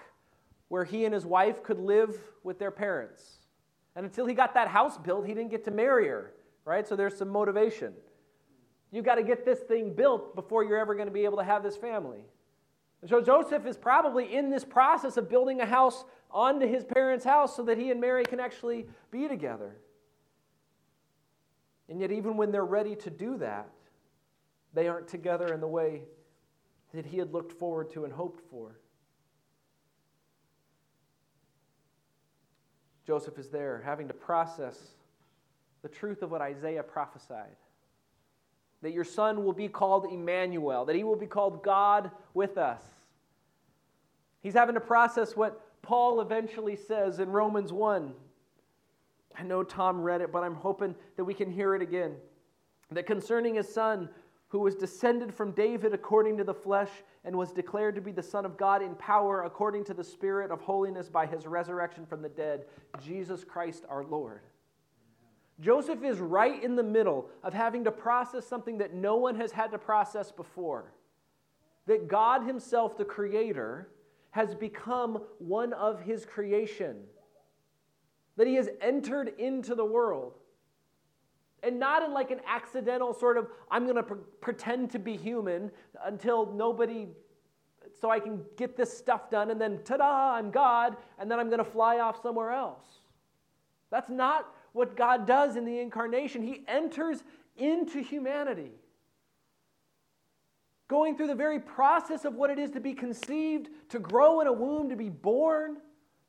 where 0.68 0.84
he 0.84 1.04
and 1.04 1.12
his 1.12 1.26
wife 1.26 1.62
could 1.64 1.80
live 1.80 2.16
with 2.44 2.60
their 2.60 2.70
parents. 2.70 3.38
And 3.96 4.06
until 4.06 4.26
he 4.26 4.34
got 4.34 4.54
that 4.54 4.68
house 4.68 4.96
built, 4.96 5.26
he 5.26 5.34
didn't 5.34 5.50
get 5.50 5.64
to 5.64 5.70
marry 5.72 6.06
her, 6.06 6.32
right? 6.64 6.86
So 6.86 6.94
there's 6.94 7.16
some 7.16 7.30
motivation. 7.30 7.92
You've 8.92 9.04
got 9.04 9.16
to 9.16 9.22
get 9.24 9.44
this 9.44 9.60
thing 9.60 9.92
built 9.92 10.36
before 10.36 10.62
you're 10.62 10.78
ever 10.78 10.94
going 10.94 11.08
to 11.08 11.12
be 11.12 11.24
able 11.24 11.38
to 11.38 11.44
have 11.44 11.64
this 11.64 11.76
family. 11.76 12.20
So 13.04 13.20
Joseph 13.20 13.66
is 13.66 13.76
probably 13.76 14.34
in 14.34 14.50
this 14.50 14.64
process 14.64 15.16
of 15.16 15.28
building 15.28 15.60
a 15.60 15.66
house 15.66 16.04
onto 16.30 16.66
his 16.66 16.84
parents' 16.84 17.24
house 17.24 17.54
so 17.54 17.62
that 17.64 17.78
he 17.78 17.90
and 17.90 18.00
Mary 18.00 18.24
can 18.24 18.40
actually 18.40 18.86
be 19.10 19.28
together. 19.28 19.76
And 21.88 22.00
yet, 22.00 22.10
even 22.10 22.36
when 22.36 22.50
they're 22.50 22.64
ready 22.64 22.96
to 22.96 23.10
do 23.10 23.38
that, 23.38 23.68
they 24.74 24.88
aren't 24.88 25.08
together 25.08 25.52
in 25.54 25.60
the 25.60 25.68
way 25.68 26.02
that 26.94 27.06
he 27.06 27.18
had 27.18 27.32
looked 27.32 27.52
forward 27.52 27.90
to 27.90 28.04
and 28.04 28.12
hoped 28.12 28.40
for. 28.50 28.80
Joseph 33.06 33.38
is 33.38 33.48
there 33.48 33.82
having 33.84 34.08
to 34.08 34.14
process 34.14 34.78
the 35.82 35.88
truth 35.88 36.22
of 36.22 36.32
what 36.32 36.40
Isaiah 36.40 36.82
prophesied 36.82 37.56
that 38.82 38.92
your 38.92 39.04
son 39.04 39.44
will 39.44 39.52
be 39.52 39.68
called 39.68 40.06
Emmanuel, 40.10 40.84
that 40.84 40.96
he 40.96 41.04
will 41.04 41.16
be 41.16 41.26
called 41.26 41.62
God 41.62 42.10
with 42.34 42.58
us. 42.58 42.82
He's 44.42 44.54
having 44.54 44.74
to 44.74 44.80
process 44.80 45.36
what 45.36 45.82
Paul 45.82 46.20
eventually 46.20 46.76
says 46.76 47.18
in 47.18 47.30
Romans 47.30 47.72
1. 47.72 48.12
I 49.38 49.42
know 49.42 49.62
Tom 49.62 50.00
read 50.00 50.20
it, 50.20 50.32
but 50.32 50.42
I'm 50.42 50.54
hoping 50.54 50.94
that 51.16 51.24
we 51.24 51.34
can 51.34 51.50
hear 51.50 51.74
it 51.74 51.82
again. 51.82 52.14
That 52.90 53.06
concerning 53.06 53.56
his 53.56 53.68
son, 53.68 54.08
who 54.48 54.60
was 54.60 54.74
descended 54.74 55.34
from 55.34 55.50
David 55.52 55.92
according 55.92 56.36
to 56.38 56.44
the 56.44 56.54
flesh 56.54 56.90
and 57.24 57.36
was 57.36 57.52
declared 57.52 57.94
to 57.96 58.00
be 58.00 58.12
the 58.12 58.22
Son 58.22 58.44
of 58.44 58.56
God 58.56 58.82
in 58.82 58.94
power 58.94 59.42
according 59.42 59.84
to 59.84 59.94
the 59.94 60.04
Spirit 60.04 60.50
of 60.50 60.60
holiness 60.60 61.08
by 61.08 61.26
his 61.26 61.46
resurrection 61.46 62.06
from 62.06 62.22
the 62.22 62.28
dead, 62.28 62.64
Jesus 63.04 63.42
Christ 63.44 63.84
our 63.88 64.04
Lord. 64.04 64.40
Joseph 65.60 66.04
is 66.04 66.18
right 66.18 66.62
in 66.62 66.76
the 66.76 66.82
middle 66.82 67.28
of 67.42 67.54
having 67.54 67.84
to 67.84 67.90
process 67.90 68.46
something 68.46 68.78
that 68.78 68.94
no 68.94 69.16
one 69.16 69.36
has 69.36 69.52
had 69.52 69.70
to 69.72 69.78
process 69.78 70.30
before. 70.30 70.92
That 71.86 72.08
God 72.08 72.44
Himself, 72.44 72.98
the 72.98 73.04
Creator, 73.04 73.88
has 74.30 74.54
become 74.54 75.22
one 75.38 75.72
of 75.72 76.00
His 76.02 76.26
creation. 76.26 76.96
That 78.36 78.46
He 78.46 78.56
has 78.56 78.68
entered 78.82 79.32
into 79.38 79.74
the 79.74 79.84
world 79.84 80.34
and 81.62 81.78
not 81.78 82.02
in 82.02 82.12
like 82.12 82.30
an 82.30 82.40
accidental 82.46 83.12
sort 83.12 83.36
of 83.36 83.48
i'm 83.70 83.84
going 83.84 83.96
to 83.96 84.02
pre- 84.02 84.18
pretend 84.40 84.90
to 84.90 84.98
be 84.98 85.16
human 85.16 85.70
until 86.04 86.52
nobody 86.52 87.08
so 88.00 88.10
i 88.10 88.20
can 88.20 88.40
get 88.56 88.76
this 88.76 88.96
stuff 88.96 89.30
done 89.30 89.50
and 89.50 89.60
then 89.60 89.80
ta-da 89.84 90.34
i'm 90.34 90.50
god 90.50 90.96
and 91.18 91.30
then 91.30 91.38
i'm 91.38 91.48
going 91.48 91.62
to 91.62 91.70
fly 91.70 91.98
off 91.98 92.20
somewhere 92.22 92.50
else 92.50 93.00
that's 93.90 94.10
not 94.10 94.54
what 94.76 94.96
god 94.96 95.26
does 95.26 95.56
in 95.56 95.64
the 95.64 95.78
incarnation 95.78 96.42
he 96.42 96.62
enters 96.68 97.22
into 97.56 98.00
humanity 98.00 98.72
going 100.88 101.16
through 101.16 101.26
the 101.26 101.34
very 101.34 101.58
process 101.58 102.24
of 102.24 102.34
what 102.34 102.50
it 102.50 102.58
is 102.58 102.70
to 102.70 102.80
be 102.80 102.94
conceived 102.94 103.68
to 103.88 103.98
grow 103.98 104.40
in 104.40 104.46
a 104.46 104.52
womb 104.52 104.88
to 104.88 104.96
be 104.96 105.08
born 105.08 105.78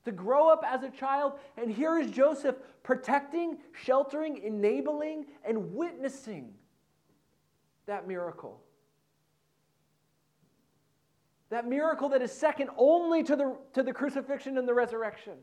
to 0.07 0.13
grow 0.13 0.47
up 0.47 0.63
as 0.65 0.83
a 0.83 0.89
child. 0.89 1.33
And 1.57 1.69
here 1.69 1.99
is 1.99 2.09
Joseph 2.09 2.55
protecting, 2.81 3.57
sheltering, 3.73 4.37
enabling, 4.37 5.25
and 5.45 5.73
witnessing 5.73 6.53
that 7.87 8.07
miracle. 8.07 8.61
That 11.49 11.67
miracle 11.67 12.07
that 12.09 12.21
is 12.21 12.31
second 12.31 12.69
only 12.77 13.21
to 13.23 13.35
the, 13.35 13.57
to 13.73 13.83
the 13.83 13.91
crucifixion 13.91 14.57
and 14.57 14.65
the 14.65 14.73
resurrection. 14.73 15.33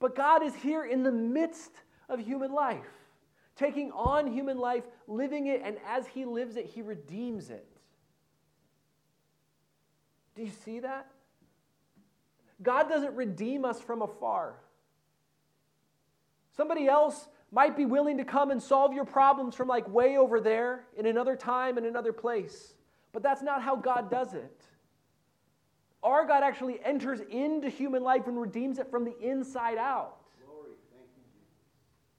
But 0.00 0.16
God 0.16 0.42
is 0.42 0.54
here 0.54 0.84
in 0.84 1.04
the 1.04 1.12
midst 1.12 1.70
of 2.08 2.18
human 2.18 2.52
life, 2.52 2.88
taking 3.54 3.92
on 3.92 4.26
human 4.26 4.58
life, 4.58 4.82
living 5.06 5.46
it, 5.46 5.60
and 5.62 5.76
as 5.86 6.06
He 6.08 6.24
lives 6.24 6.56
it, 6.56 6.66
He 6.66 6.82
redeems 6.82 7.50
it. 7.50 7.68
Do 10.34 10.42
you 10.42 10.50
see 10.64 10.80
that? 10.80 11.06
God 12.62 12.88
doesn't 12.88 13.14
redeem 13.14 13.64
us 13.64 13.80
from 13.80 14.02
afar. 14.02 14.56
Somebody 16.56 16.88
else 16.88 17.28
might 17.52 17.76
be 17.76 17.84
willing 17.84 18.18
to 18.18 18.24
come 18.24 18.50
and 18.50 18.62
solve 18.62 18.92
your 18.92 19.04
problems 19.04 19.54
from 19.54 19.68
like 19.68 19.88
way 19.88 20.16
over 20.16 20.40
there 20.40 20.84
in 20.96 21.06
another 21.06 21.36
time 21.36 21.78
in 21.78 21.84
another 21.84 22.12
place. 22.12 22.74
But 23.12 23.22
that's 23.22 23.42
not 23.42 23.62
how 23.62 23.76
God 23.76 24.10
does 24.10 24.34
it. 24.34 24.62
Our 26.02 26.26
God 26.26 26.42
actually 26.42 26.80
enters 26.84 27.20
into 27.30 27.68
human 27.68 28.02
life 28.02 28.26
and 28.26 28.40
redeems 28.40 28.78
it 28.78 28.90
from 28.90 29.04
the 29.04 29.14
inside 29.20 29.78
out. 29.78 30.16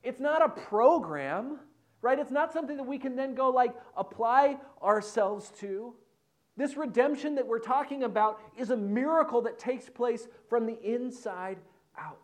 It's 0.04 0.20
not 0.20 0.44
a 0.44 0.50
program, 0.50 1.60
right? 2.02 2.18
It's 2.18 2.32
not 2.32 2.54
something 2.54 2.78
that 2.78 2.86
we 2.86 2.98
can 2.98 3.16
then 3.16 3.36
go 3.36 3.50
like 3.50 3.74
apply 3.96 4.58
ourselves 4.82 5.52
to. 5.60 5.96
This 6.58 6.76
redemption 6.76 7.36
that 7.36 7.48
we're 7.48 7.60
talking 7.60 8.04
about 8.04 8.40
is 8.58 8.72
a 8.72 8.78
miracle 8.78 9.42
that 9.44 9.58
takes 9.58 9.90
place 9.90 10.28
from 10.50 10.66
the 10.66 10.80
inside 10.84 11.58
out. 11.98 12.20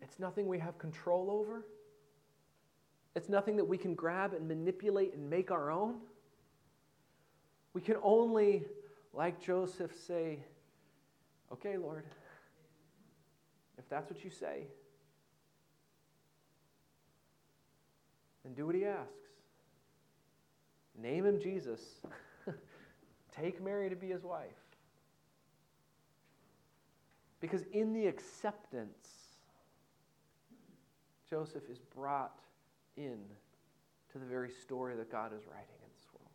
It's 0.00 0.18
nothing 0.18 0.46
we 0.46 0.58
have 0.58 0.78
control 0.78 1.30
over. 1.30 1.66
It's 3.14 3.28
nothing 3.28 3.56
that 3.56 3.64
we 3.64 3.76
can 3.76 3.94
grab 3.94 4.32
and 4.32 4.48
manipulate 4.48 5.14
and 5.14 5.28
make 5.28 5.50
our 5.50 5.70
own. 5.70 6.00
We 7.74 7.80
can 7.80 7.96
only, 8.02 8.64
like 9.12 9.40
Joseph, 9.40 9.92
say, 10.06 10.40
Okay, 11.52 11.76
Lord, 11.76 12.04
if 13.78 13.88
that's 13.88 14.10
what 14.10 14.24
you 14.24 14.30
say, 14.30 14.62
then 18.42 18.54
do 18.54 18.66
what 18.66 18.74
he 18.74 18.84
asks. 18.84 19.12
Name 20.98 21.26
him 21.26 21.40
Jesus. 21.40 21.80
Take 23.36 23.62
Mary 23.62 23.90
to 23.90 23.96
be 23.96 24.08
his 24.08 24.22
wife. 24.22 24.50
Because 27.40 27.62
in 27.72 27.92
the 27.92 28.06
acceptance, 28.06 29.08
Joseph 31.28 31.68
is 31.70 31.78
brought 31.94 32.38
in 32.96 33.18
to 34.12 34.18
the 34.18 34.26
very 34.26 34.50
story 34.50 34.94
that 34.96 35.10
God 35.10 35.32
is 35.34 35.42
writing 35.46 35.80
in 35.82 35.88
this 35.96 36.06
world. 36.12 36.28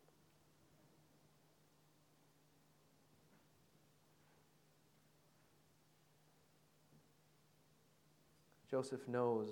Joseph 8.70 9.08
knows 9.08 9.48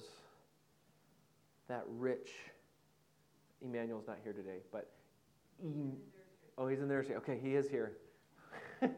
that 1.67 1.83
rich, 1.87 2.31
Emmanuel's 3.61 4.07
not 4.07 4.17
here 4.23 4.33
today, 4.33 4.59
but 4.71 4.91
oh, 6.57 6.67
he's 6.67 6.79
in 6.79 6.87
there. 6.87 7.05
Okay, 7.09 7.39
he 7.41 7.55
is 7.55 7.69
here. 7.69 7.93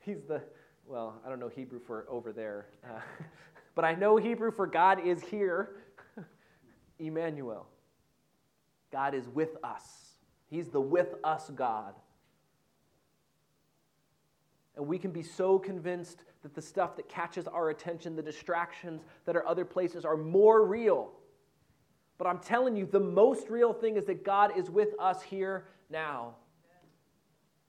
he's 0.00 0.22
the, 0.28 0.40
well, 0.86 1.20
I 1.26 1.28
don't 1.28 1.40
know 1.40 1.48
Hebrew 1.48 1.80
for 1.80 2.06
over 2.08 2.32
there, 2.32 2.66
uh, 2.84 3.00
but 3.74 3.84
I 3.84 3.94
know 3.94 4.16
Hebrew 4.16 4.52
for 4.52 4.66
God 4.66 5.04
is 5.04 5.22
here. 5.22 5.76
Emmanuel. 6.98 7.66
God 8.92 9.14
is 9.14 9.28
with 9.28 9.56
us. 9.64 10.12
He's 10.50 10.68
the 10.68 10.80
with 10.80 11.14
us 11.24 11.50
God. 11.50 11.94
And 14.78 14.86
we 14.86 14.96
can 14.96 15.10
be 15.10 15.24
so 15.24 15.58
convinced 15.58 16.22
that 16.42 16.54
the 16.54 16.62
stuff 16.62 16.94
that 16.96 17.08
catches 17.08 17.48
our 17.48 17.70
attention, 17.70 18.14
the 18.14 18.22
distractions 18.22 19.02
that 19.26 19.34
are 19.34 19.44
other 19.44 19.64
places, 19.64 20.04
are 20.04 20.16
more 20.16 20.64
real. 20.64 21.10
But 22.16 22.28
I'm 22.28 22.38
telling 22.38 22.76
you, 22.76 22.86
the 22.86 23.00
most 23.00 23.50
real 23.50 23.72
thing 23.72 23.96
is 23.96 24.04
that 24.04 24.24
God 24.24 24.56
is 24.56 24.70
with 24.70 24.90
us 25.00 25.20
here 25.20 25.64
now. 25.90 26.36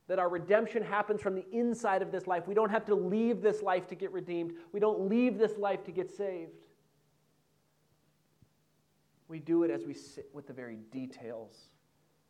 That 0.07 0.19
our 0.19 0.29
redemption 0.29 0.83
happens 0.83 1.19
from 1.19 1.33
the 1.33 1.45
inside 1.51 2.03
of 2.03 2.11
this 2.11 2.27
life. 2.27 2.47
We 2.47 2.53
don't 2.53 2.69
have 2.69 2.85
to 2.85 2.95
leave 2.95 3.41
this 3.41 3.63
life 3.63 3.87
to 3.87 3.95
get 3.95 4.11
redeemed, 4.13 4.53
we 4.71 4.79
don't 4.79 5.09
leave 5.09 5.39
this 5.39 5.57
life 5.57 5.83
to 5.85 5.91
get 5.91 6.11
saved. 6.15 6.51
We 9.27 9.39
do 9.39 9.63
it 9.63 9.71
as 9.71 9.83
we 9.83 9.95
sit 9.95 10.29
with 10.31 10.45
the 10.45 10.53
very 10.53 10.77
details, 10.91 11.69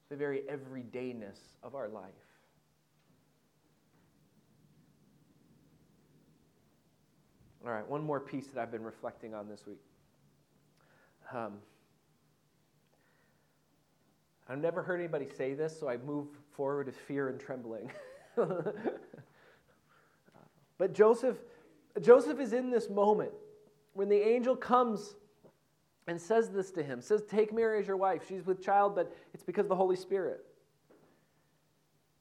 the 0.07 0.15
very 0.15 0.43
everydayness 0.49 1.39
of 1.63 1.75
our 1.75 1.89
life. 1.89 2.28
All 7.69 7.75
right, 7.75 7.87
one 7.87 8.03
more 8.03 8.19
piece 8.19 8.47
that 8.47 8.59
I've 8.59 8.71
been 8.71 8.83
reflecting 8.83 9.35
on 9.35 9.47
this 9.47 9.67
week. 9.67 9.77
Um, 11.31 11.59
I've 14.49 14.57
never 14.57 14.81
heard 14.81 14.99
anybody 14.99 15.27
say 15.37 15.53
this, 15.53 15.79
so 15.79 15.87
I 15.87 15.97
move 15.97 16.29
forward 16.49 16.87
with 16.87 16.95
fear 16.95 17.29
and 17.29 17.39
trembling. 17.39 17.91
but 20.79 20.95
Joseph, 20.95 21.37
Joseph 22.01 22.39
is 22.39 22.53
in 22.53 22.71
this 22.71 22.89
moment 22.89 23.33
when 23.93 24.09
the 24.09 24.19
angel 24.19 24.55
comes 24.55 25.13
and 26.07 26.19
says 26.19 26.49
this 26.49 26.71
to 26.71 26.81
him 26.81 27.03
says, 27.03 27.21
Take 27.29 27.53
Mary 27.53 27.79
as 27.79 27.85
your 27.85 27.97
wife. 27.97 28.23
She's 28.27 28.47
with 28.47 28.63
child, 28.63 28.95
but 28.95 29.15
it's 29.35 29.43
because 29.43 29.65
of 29.65 29.69
the 29.69 29.75
Holy 29.75 29.95
Spirit. 29.95 30.43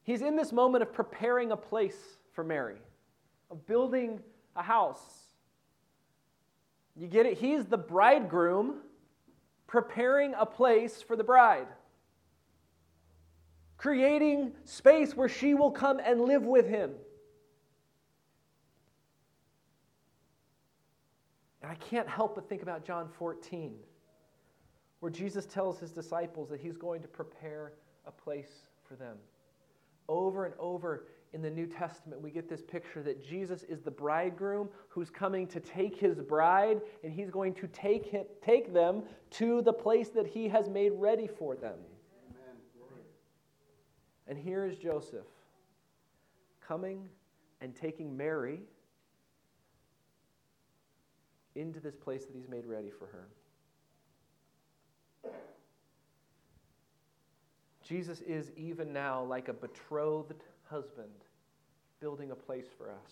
He's 0.03 0.21
in 0.21 0.35
this 0.35 0.51
moment 0.51 0.83
of 0.83 0.93
preparing 0.93 1.51
a 1.51 1.57
place 1.57 2.19
for 2.33 2.43
Mary, 2.43 2.77
of 3.49 3.65
building 3.65 4.19
a 4.55 4.61
house. 4.61 5.28
You 6.95 7.07
get 7.07 7.25
it? 7.25 7.37
He's 7.37 7.65
the 7.65 7.77
bridegroom 7.77 8.81
preparing 9.67 10.33
a 10.33 10.45
place 10.45 11.01
for 11.01 11.15
the 11.15 11.23
bride, 11.23 11.67
creating 13.77 14.51
space 14.65 15.15
where 15.15 15.29
she 15.29 15.53
will 15.53 15.71
come 15.71 15.99
and 16.03 16.21
live 16.21 16.43
with 16.43 16.67
him. 16.67 16.91
And 21.61 21.71
I 21.71 21.75
can't 21.75 22.07
help 22.07 22.35
but 22.35 22.49
think 22.49 22.63
about 22.63 22.83
John 22.83 23.09
14, 23.17 23.75
where 25.01 25.11
Jesus 25.11 25.45
tells 25.45 25.79
his 25.79 25.91
disciples 25.91 26.49
that 26.49 26.59
he's 26.59 26.77
going 26.77 27.01
to 27.01 27.07
prepare 27.07 27.73
a 28.05 28.11
place 28.11 28.67
for 28.87 28.95
them. 28.95 29.17
Over 30.07 30.45
and 30.45 30.55
over 30.57 31.05
in 31.33 31.41
the 31.41 31.49
New 31.49 31.67
Testament, 31.67 32.21
we 32.21 32.31
get 32.31 32.49
this 32.49 32.61
picture 32.61 33.03
that 33.03 33.23
Jesus 33.23 33.63
is 33.63 33.81
the 33.81 33.91
bridegroom 33.91 34.69
who's 34.87 35.09
coming 35.09 35.45
to 35.47 35.59
take 35.59 35.95
his 35.95 36.19
bride, 36.19 36.81
and 37.03 37.13
he's 37.13 37.29
going 37.29 37.53
to 37.55 37.67
take, 37.67 38.07
him, 38.07 38.25
take 38.43 38.73
them 38.73 39.03
to 39.31 39.61
the 39.61 39.73
place 39.73 40.09
that 40.09 40.25
he 40.25 40.47
has 40.47 40.67
made 40.69 40.91
ready 40.95 41.27
for 41.27 41.55
them. 41.55 41.77
Amen. 42.29 42.55
And 44.27 44.37
here 44.37 44.65
is 44.65 44.77
Joseph 44.77 45.27
coming 46.65 47.07
and 47.61 47.75
taking 47.75 48.15
Mary 48.15 48.61
into 51.55 51.79
this 51.79 51.95
place 51.95 52.25
that 52.25 52.35
He's 52.35 52.47
made 52.47 52.65
ready 52.65 52.89
for 52.89 53.07
her. 53.07 53.27
Jesus 57.83 58.21
is 58.21 58.51
even 58.55 58.93
now 58.93 59.23
like 59.23 59.47
a 59.47 59.53
betrothed 59.53 60.43
husband 60.69 61.09
building 61.99 62.31
a 62.31 62.35
place 62.35 62.67
for 62.77 62.89
us, 62.89 63.11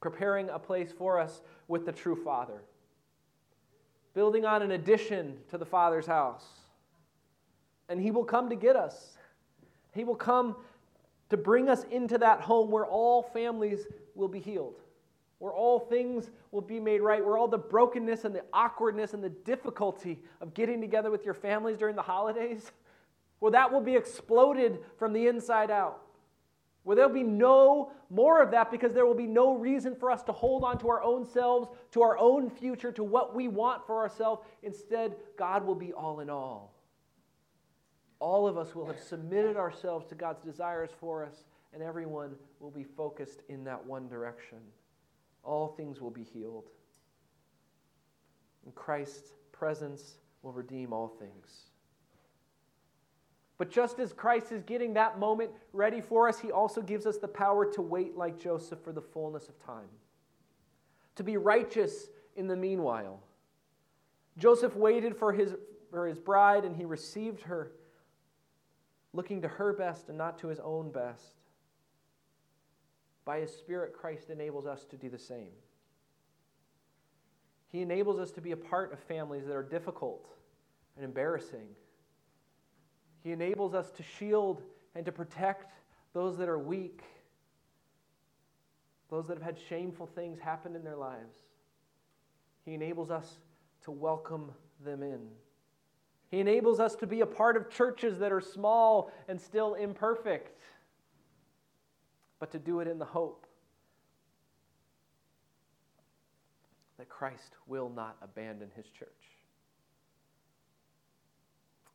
preparing 0.00 0.48
a 0.48 0.58
place 0.58 0.90
for 0.96 1.18
us 1.18 1.40
with 1.68 1.86
the 1.86 1.92
true 1.92 2.16
Father, 2.16 2.62
building 4.14 4.44
on 4.44 4.62
an 4.62 4.72
addition 4.72 5.36
to 5.50 5.58
the 5.58 5.66
Father's 5.66 6.06
house. 6.06 6.46
And 7.88 8.00
He 8.00 8.10
will 8.10 8.24
come 8.24 8.48
to 8.50 8.56
get 8.56 8.76
us. 8.76 9.16
He 9.94 10.04
will 10.04 10.16
come 10.16 10.56
to 11.30 11.36
bring 11.36 11.68
us 11.68 11.84
into 11.90 12.18
that 12.18 12.40
home 12.40 12.70
where 12.70 12.86
all 12.86 13.22
families 13.22 13.86
will 14.14 14.28
be 14.28 14.40
healed 14.40 14.82
where 15.42 15.52
all 15.52 15.80
things 15.80 16.30
will 16.52 16.60
be 16.60 16.78
made 16.78 17.00
right, 17.00 17.24
where 17.24 17.36
all 17.36 17.48
the 17.48 17.58
brokenness 17.58 18.24
and 18.24 18.32
the 18.32 18.44
awkwardness 18.52 19.12
and 19.12 19.24
the 19.24 19.28
difficulty 19.28 20.20
of 20.40 20.54
getting 20.54 20.80
together 20.80 21.10
with 21.10 21.24
your 21.24 21.34
families 21.34 21.76
during 21.76 21.96
the 21.96 22.02
holidays, 22.02 22.70
where 23.42 23.50
that 23.50 23.72
will 23.72 23.80
be 23.80 23.96
exploded 23.96 24.78
from 24.96 25.12
the 25.12 25.26
inside 25.26 25.68
out. 25.68 26.02
Well, 26.84 26.94
there'll 26.96 27.12
be 27.12 27.24
no 27.24 27.90
more 28.08 28.40
of 28.40 28.52
that 28.52 28.70
because 28.70 28.92
there 28.92 29.04
will 29.04 29.16
be 29.16 29.26
no 29.26 29.54
reason 29.56 29.96
for 29.96 30.12
us 30.12 30.22
to 30.24 30.32
hold 30.32 30.62
on 30.62 30.78
to 30.78 30.88
our 30.88 31.02
own 31.02 31.26
selves, 31.26 31.68
to 31.90 32.02
our 32.02 32.16
own 32.18 32.48
future, 32.48 32.92
to 32.92 33.02
what 33.02 33.34
we 33.34 33.48
want 33.48 33.84
for 33.84 33.98
ourselves. 33.98 34.42
Instead, 34.62 35.16
God 35.36 35.66
will 35.66 35.74
be 35.74 35.92
all 35.92 36.20
in 36.20 36.30
all. 36.30 36.72
All 38.20 38.46
of 38.46 38.56
us 38.56 38.76
will 38.76 38.86
have 38.86 39.00
submitted 39.00 39.56
ourselves 39.56 40.06
to 40.10 40.14
God's 40.14 40.44
desires 40.44 40.90
for 41.00 41.24
us, 41.24 41.42
and 41.74 41.82
everyone 41.82 42.36
will 42.60 42.70
be 42.70 42.84
focused 42.84 43.42
in 43.48 43.64
that 43.64 43.84
one 43.84 44.08
direction 44.08 44.58
all 45.42 45.66
things 45.66 46.00
will 46.00 46.12
be 46.12 46.22
healed. 46.22 46.70
And 48.64 48.72
Christ's 48.76 49.32
presence 49.50 50.18
will 50.42 50.52
redeem 50.52 50.92
all 50.92 51.08
things. 51.08 51.71
But 53.62 53.70
just 53.70 54.00
as 54.00 54.12
Christ 54.12 54.50
is 54.50 54.64
getting 54.64 54.94
that 54.94 55.20
moment 55.20 55.52
ready 55.72 56.00
for 56.00 56.28
us, 56.28 56.40
he 56.40 56.50
also 56.50 56.82
gives 56.82 57.06
us 57.06 57.18
the 57.18 57.28
power 57.28 57.64
to 57.74 57.80
wait 57.80 58.16
like 58.16 58.36
Joseph 58.36 58.80
for 58.82 58.90
the 58.90 59.00
fullness 59.00 59.48
of 59.48 59.56
time, 59.64 59.86
to 61.14 61.22
be 61.22 61.36
righteous 61.36 62.08
in 62.34 62.48
the 62.48 62.56
meanwhile. 62.56 63.20
Joseph 64.36 64.74
waited 64.74 65.16
for 65.16 65.32
his, 65.32 65.54
for 65.92 66.08
his 66.08 66.18
bride 66.18 66.64
and 66.64 66.74
he 66.74 66.84
received 66.84 67.42
her, 67.42 67.70
looking 69.12 69.40
to 69.42 69.46
her 69.46 69.72
best 69.72 70.08
and 70.08 70.18
not 70.18 70.40
to 70.40 70.48
his 70.48 70.58
own 70.58 70.90
best. 70.90 71.36
By 73.24 73.38
His 73.38 73.54
Spirit, 73.56 73.92
Christ 73.92 74.28
enables 74.28 74.66
us 74.66 74.84
to 74.86 74.96
do 74.96 75.08
the 75.08 75.20
same. 75.20 75.52
He 77.70 77.80
enables 77.80 78.18
us 78.18 78.32
to 78.32 78.40
be 78.40 78.50
a 78.50 78.56
part 78.56 78.92
of 78.92 78.98
families 78.98 79.46
that 79.46 79.54
are 79.54 79.62
difficult 79.62 80.26
and 80.96 81.04
embarrassing. 81.04 81.68
He 83.22 83.32
enables 83.32 83.74
us 83.74 83.90
to 83.92 84.02
shield 84.02 84.62
and 84.94 85.04
to 85.06 85.12
protect 85.12 85.72
those 86.12 86.36
that 86.38 86.48
are 86.48 86.58
weak, 86.58 87.02
those 89.10 89.26
that 89.28 89.34
have 89.34 89.42
had 89.42 89.58
shameful 89.68 90.06
things 90.06 90.38
happen 90.38 90.74
in 90.74 90.82
their 90.82 90.96
lives. 90.96 91.36
He 92.64 92.74
enables 92.74 93.10
us 93.10 93.38
to 93.84 93.90
welcome 93.90 94.52
them 94.84 95.02
in. 95.02 95.28
He 96.30 96.40
enables 96.40 96.80
us 96.80 96.94
to 96.96 97.06
be 97.06 97.20
a 97.20 97.26
part 97.26 97.56
of 97.56 97.70
churches 97.70 98.18
that 98.18 98.32
are 98.32 98.40
small 98.40 99.12
and 99.28 99.40
still 99.40 99.74
imperfect, 99.74 100.62
but 102.40 102.50
to 102.52 102.58
do 102.58 102.80
it 102.80 102.88
in 102.88 102.98
the 102.98 103.04
hope 103.04 103.46
that 106.98 107.08
Christ 107.08 107.56
will 107.66 107.90
not 107.90 108.16
abandon 108.22 108.70
his 108.74 108.86
church. 108.86 109.31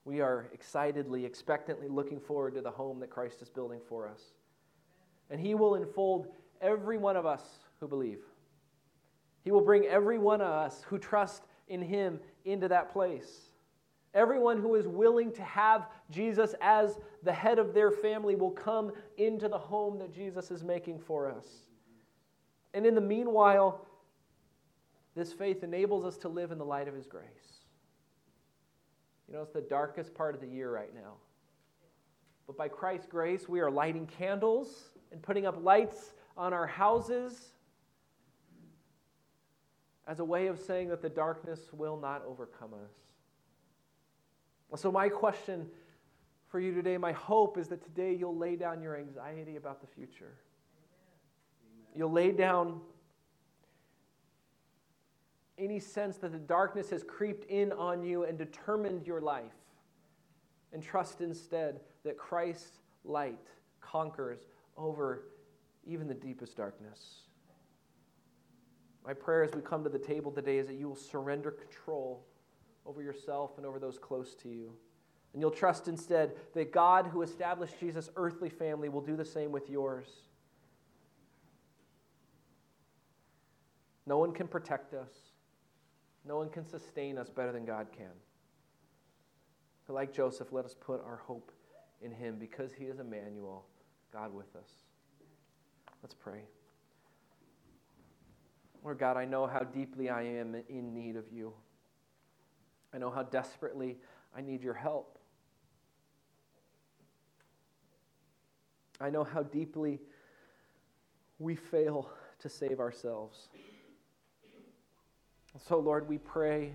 We 0.08 0.22
are 0.22 0.48
excitedly, 0.54 1.26
expectantly 1.26 1.90
looking 1.90 2.22
forward 2.22 2.54
to 2.54 2.62
the 2.62 2.72
home 2.72 3.02
that 3.02 3.10
Christ 3.10 3.42
is 3.42 3.50
building 3.50 3.82
for 3.90 4.08
us. 4.08 4.22
And 5.30 5.38
he 5.38 5.54
will 5.54 5.76
enfold 5.76 6.28
every 6.62 6.98
one 6.98 7.18
of 7.18 7.26
us 7.26 7.44
who 7.82 7.90
believe. 7.90 8.22
He 9.44 9.52
will 9.52 9.60
bring 9.60 9.84
every 9.84 10.18
one 10.18 10.40
of 10.40 10.48
us 10.48 10.86
who 10.88 10.98
trust 10.98 11.44
in 11.68 11.82
him 11.82 12.22
into 12.46 12.70
that 12.70 12.94
place. 12.94 13.50
Everyone 14.14 14.62
who 14.62 14.76
is 14.76 14.88
willing 14.88 15.30
to 15.34 15.44
have 15.44 15.90
Jesus 16.10 16.56
as 16.62 16.98
the 17.24 17.34
head 17.34 17.60
of 17.60 17.74
their 17.74 17.92
family 17.92 18.36
will 18.36 18.52
come 18.52 18.94
into 19.18 19.50
the 19.50 19.58
home 19.58 20.00
that 20.00 20.14
Jesus 20.14 20.52
is 20.52 20.64
making 20.64 21.00
for 21.00 21.30
us. 21.30 21.46
And 22.74 22.86
in 22.86 22.96
the 22.96 23.02
meanwhile, 23.02 23.86
this 25.18 25.34
faith 25.34 25.64
enables 25.64 26.06
us 26.06 26.16
to 26.20 26.30
live 26.30 26.54
in 26.54 26.58
the 26.58 26.66
light 26.66 26.88
of 26.88 26.96
His 26.96 27.08
grace. 27.08 27.57
You 29.28 29.36
know, 29.36 29.42
it's 29.42 29.54
the 29.54 29.62
darkest 29.62 30.14
part 30.14 30.36
of 30.36 30.42
the 30.42 30.48
year 30.48 30.72
right 30.72 30.94
now. 30.94 31.14
But 32.46 32.58
by 32.58 32.70
Christ's 32.70 33.08
grace, 33.08 33.50
we 33.50 33.60
are 33.60 33.70
lighting 33.70 34.08
candles 34.08 34.90
and 35.12 35.22
putting 35.22 35.46
up 35.46 35.62
lights 35.62 36.14
on 36.38 36.54
our 36.54 36.68
houses 36.68 37.52
as 40.08 40.20
a 40.20 40.26
way 40.26 40.48
of 40.48 40.58
saying 40.58 40.88
that 40.90 41.02
the 41.02 41.10
darkness 41.10 41.60
will 41.74 41.98
not 41.98 42.24
overcome 42.26 42.74
us. 42.74 44.80
So, 44.80 44.92
my 44.92 45.10
question 45.10 45.68
for 46.48 46.60
you 46.60 46.74
today, 46.74 46.98
my 46.98 47.12
hope 47.12 47.58
is 47.58 47.68
that 47.68 47.84
today 47.84 48.14
you'll 48.14 48.38
lay 48.38 48.56
down 48.56 48.82
your 48.82 48.98
anxiety 48.98 49.58
about 49.58 49.82
the 49.82 49.88
future. 49.88 50.36
You'll 51.96 52.12
lay 52.12 52.32
down 52.32 52.80
any 55.58 55.80
sense 55.80 56.18
that 56.18 56.32
the 56.32 56.38
darkness 56.38 56.90
has 56.92 57.04
creeped 57.04 57.50
in 57.50 57.72
on 57.72 58.04
you 58.04 58.24
and 58.24 58.38
determined 58.38 59.06
your 59.08 59.22
life. 59.22 59.54
And 60.74 60.84
trust 60.84 61.22
instead 61.22 61.80
that 62.04 62.18
Christ's 62.18 62.80
light 63.04 63.48
conquers 63.82 64.40
over 64.76 65.24
even 65.86 66.08
the 66.08 66.14
deepest 66.14 66.58
darkness. 66.58 67.22
My 69.06 69.14
prayer 69.14 69.44
as 69.44 69.54
we 69.54 69.62
come 69.62 69.84
to 69.84 69.90
the 69.90 69.98
table 69.98 70.32
today 70.32 70.58
is 70.58 70.68
that 70.68 70.76
you 70.76 70.90
will 70.90 70.96
surrender 70.96 71.52
control 71.52 72.26
over 72.86 73.02
yourself 73.02 73.52
and 73.58 73.66
over 73.66 73.80
those 73.80 73.98
close 73.98 74.36
to 74.36 74.50
you. 74.50 74.74
And 75.34 75.42
you'll 75.42 75.52
trust 75.52 75.88
instead 75.88 76.36
that 76.54 76.72
God, 76.72 77.08
who 77.08 77.22
established 77.22 77.80
Jesus' 77.80 78.10
earthly 78.16 78.50
family, 78.50 78.90
will 78.90 79.02
do 79.02 79.16
the 79.16 79.26
same 79.26 79.52
with 79.52 79.70
yours. 79.70 80.08
No 84.06 84.18
one 84.18 84.34
can 84.34 84.48
protect 84.48 84.94
us. 84.94 85.12
No 86.28 86.38
one 86.38 86.50
can 86.50 86.66
sustain 86.66 87.18
us 87.18 87.30
better 87.30 87.54
than 87.54 87.64
God 87.64 87.88
can. 87.96 88.12
But 89.88 89.94
like 89.94 90.12
Joseph, 90.12 90.52
let 90.52 90.66
us 90.66 90.76
put 90.80 91.02
our 91.06 91.22
hope 91.26 91.52
in 92.02 92.12
him 92.12 92.36
because 92.38 92.74
he 92.74 92.86
is 92.86 93.00
Emmanuel, 93.00 93.66
God 94.12 94.34
with 94.34 94.54
us. 94.56 94.70
Let's 96.04 96.14
pray. 96.14 96.42
Lord 98.84 99.00
God, 99.00 99.16
I 99.16 99.26
know 99.26 99.48
how 99.48 99.60
deeply 99.60 100.10
I 100.10 100.24
am 100.24 100.56
in 100.70 100.94
need 100.94 101.16
of 101.16 101.26
you. 101.32 101.54
I 102.94 102.98
know 102.98 103.10
how 103.10 103.24
desperately 103.24 103.98
I 104.36 104.42
need 104.42 104.62
your 104.62 104.74
help. 104.74 105.18
I 109.00 109.10
know 109.10 109.24
how 109.24 109.44
deeply 109.44 110.02
we 111.40 111.56
fail 111.56 112.10
to 112.40 112.50
save 112.50 112.80
ourselves. 112.80 113.50
So, 115.66 115.80
Lord, 115.80 116.08
we 116.08 116.20
pray, 116.20 116.72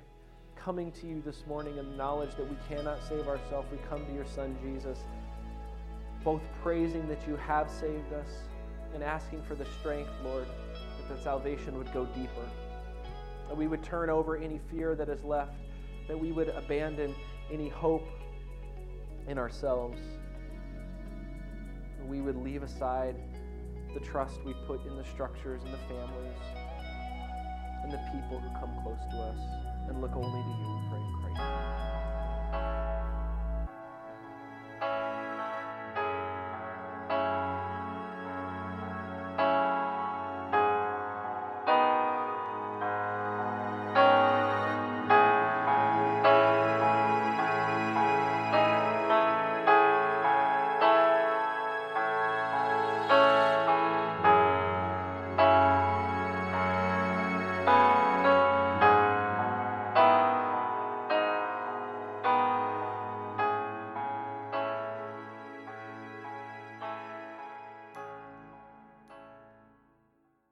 coming 0.56 0.90
to 0.92 1.06
you 1.06 1.22
this 1.24 1.44
morning 1.46 1.78
in 1.78 1.90
the 1.90 1.96
knowledge 1.96 2.34
that 2.36 2.48
we 2.48 2.56
cannot 2.68 2.98
save 3.08 3.28
ourselves, 3.28 3.68
we 3.70 3.78
come 3.88 4.04
to 4.04 4.12
your 4.12 4.26
Son, 4.26 4.56
Jesus, 4.60 4.98
both 6.24 6.42
praising 6.62 7.06
that 7.08 7.26
you 7.28 7.36
have 7.36 7.70
saved 7.70 8.12
us 8.12 8.26
and 8.92 9.02
asking 9.02 9.42
for 9.44 9.54
the 9.54 9.66
strength, 9.78 10.10
Lord, 10.24 10.46
that 10.98 11.16
the 11.16 11.22
salvation 11.22 11.78
would 11.78 11.92
go 11.92 12.06
deeper. 12.06 12.48
That 13.48 13.56
we 13.56 13.68
would 13.68 13.84
turn 13.84 14.10
over 14.10 14.36
any 14.36 14.60
fear 14.70 14.96
that 14.96 15.08
is 15.08 15.22
left, 15.22 15.54
that 16.08 16.18
we 16.18 16.32
would 16.32 16.48
abandon 16.48 17.14
any 17.52 17.68
hope 17.68 18.06
in 19.28 19.38
ourselves. 19.38 19.98
We 22.04 22.20
would 22.20 22.36
leave 22.36 22.64
aside 22.64 23.14
the 23.94 24.00
trust 24.00 24.42
we 24.44 24.54
put 24.66 24.84
in 24.86 24.96
the 24.96 25.04
structures 25.04 25.62
and 25.62 25.72
the 25.72 25.78
families 25.78 26.71
and 27.82 27.92
the 27.92 27.98
people 28.12 28.38
who 28.38 28.50
come 28.60 28.72
close 28.82 28.98
to 29.10 29.18
us 29.22 29.38
and 29.88 30.00
look 30.00 30.14
only 30.16 30.42
to 30.42 30.48
you, 30.60 30.68
we 30.68 30.88
pray 30.90 31.00
in 31.00 31.34
Christ. 31.34 32.81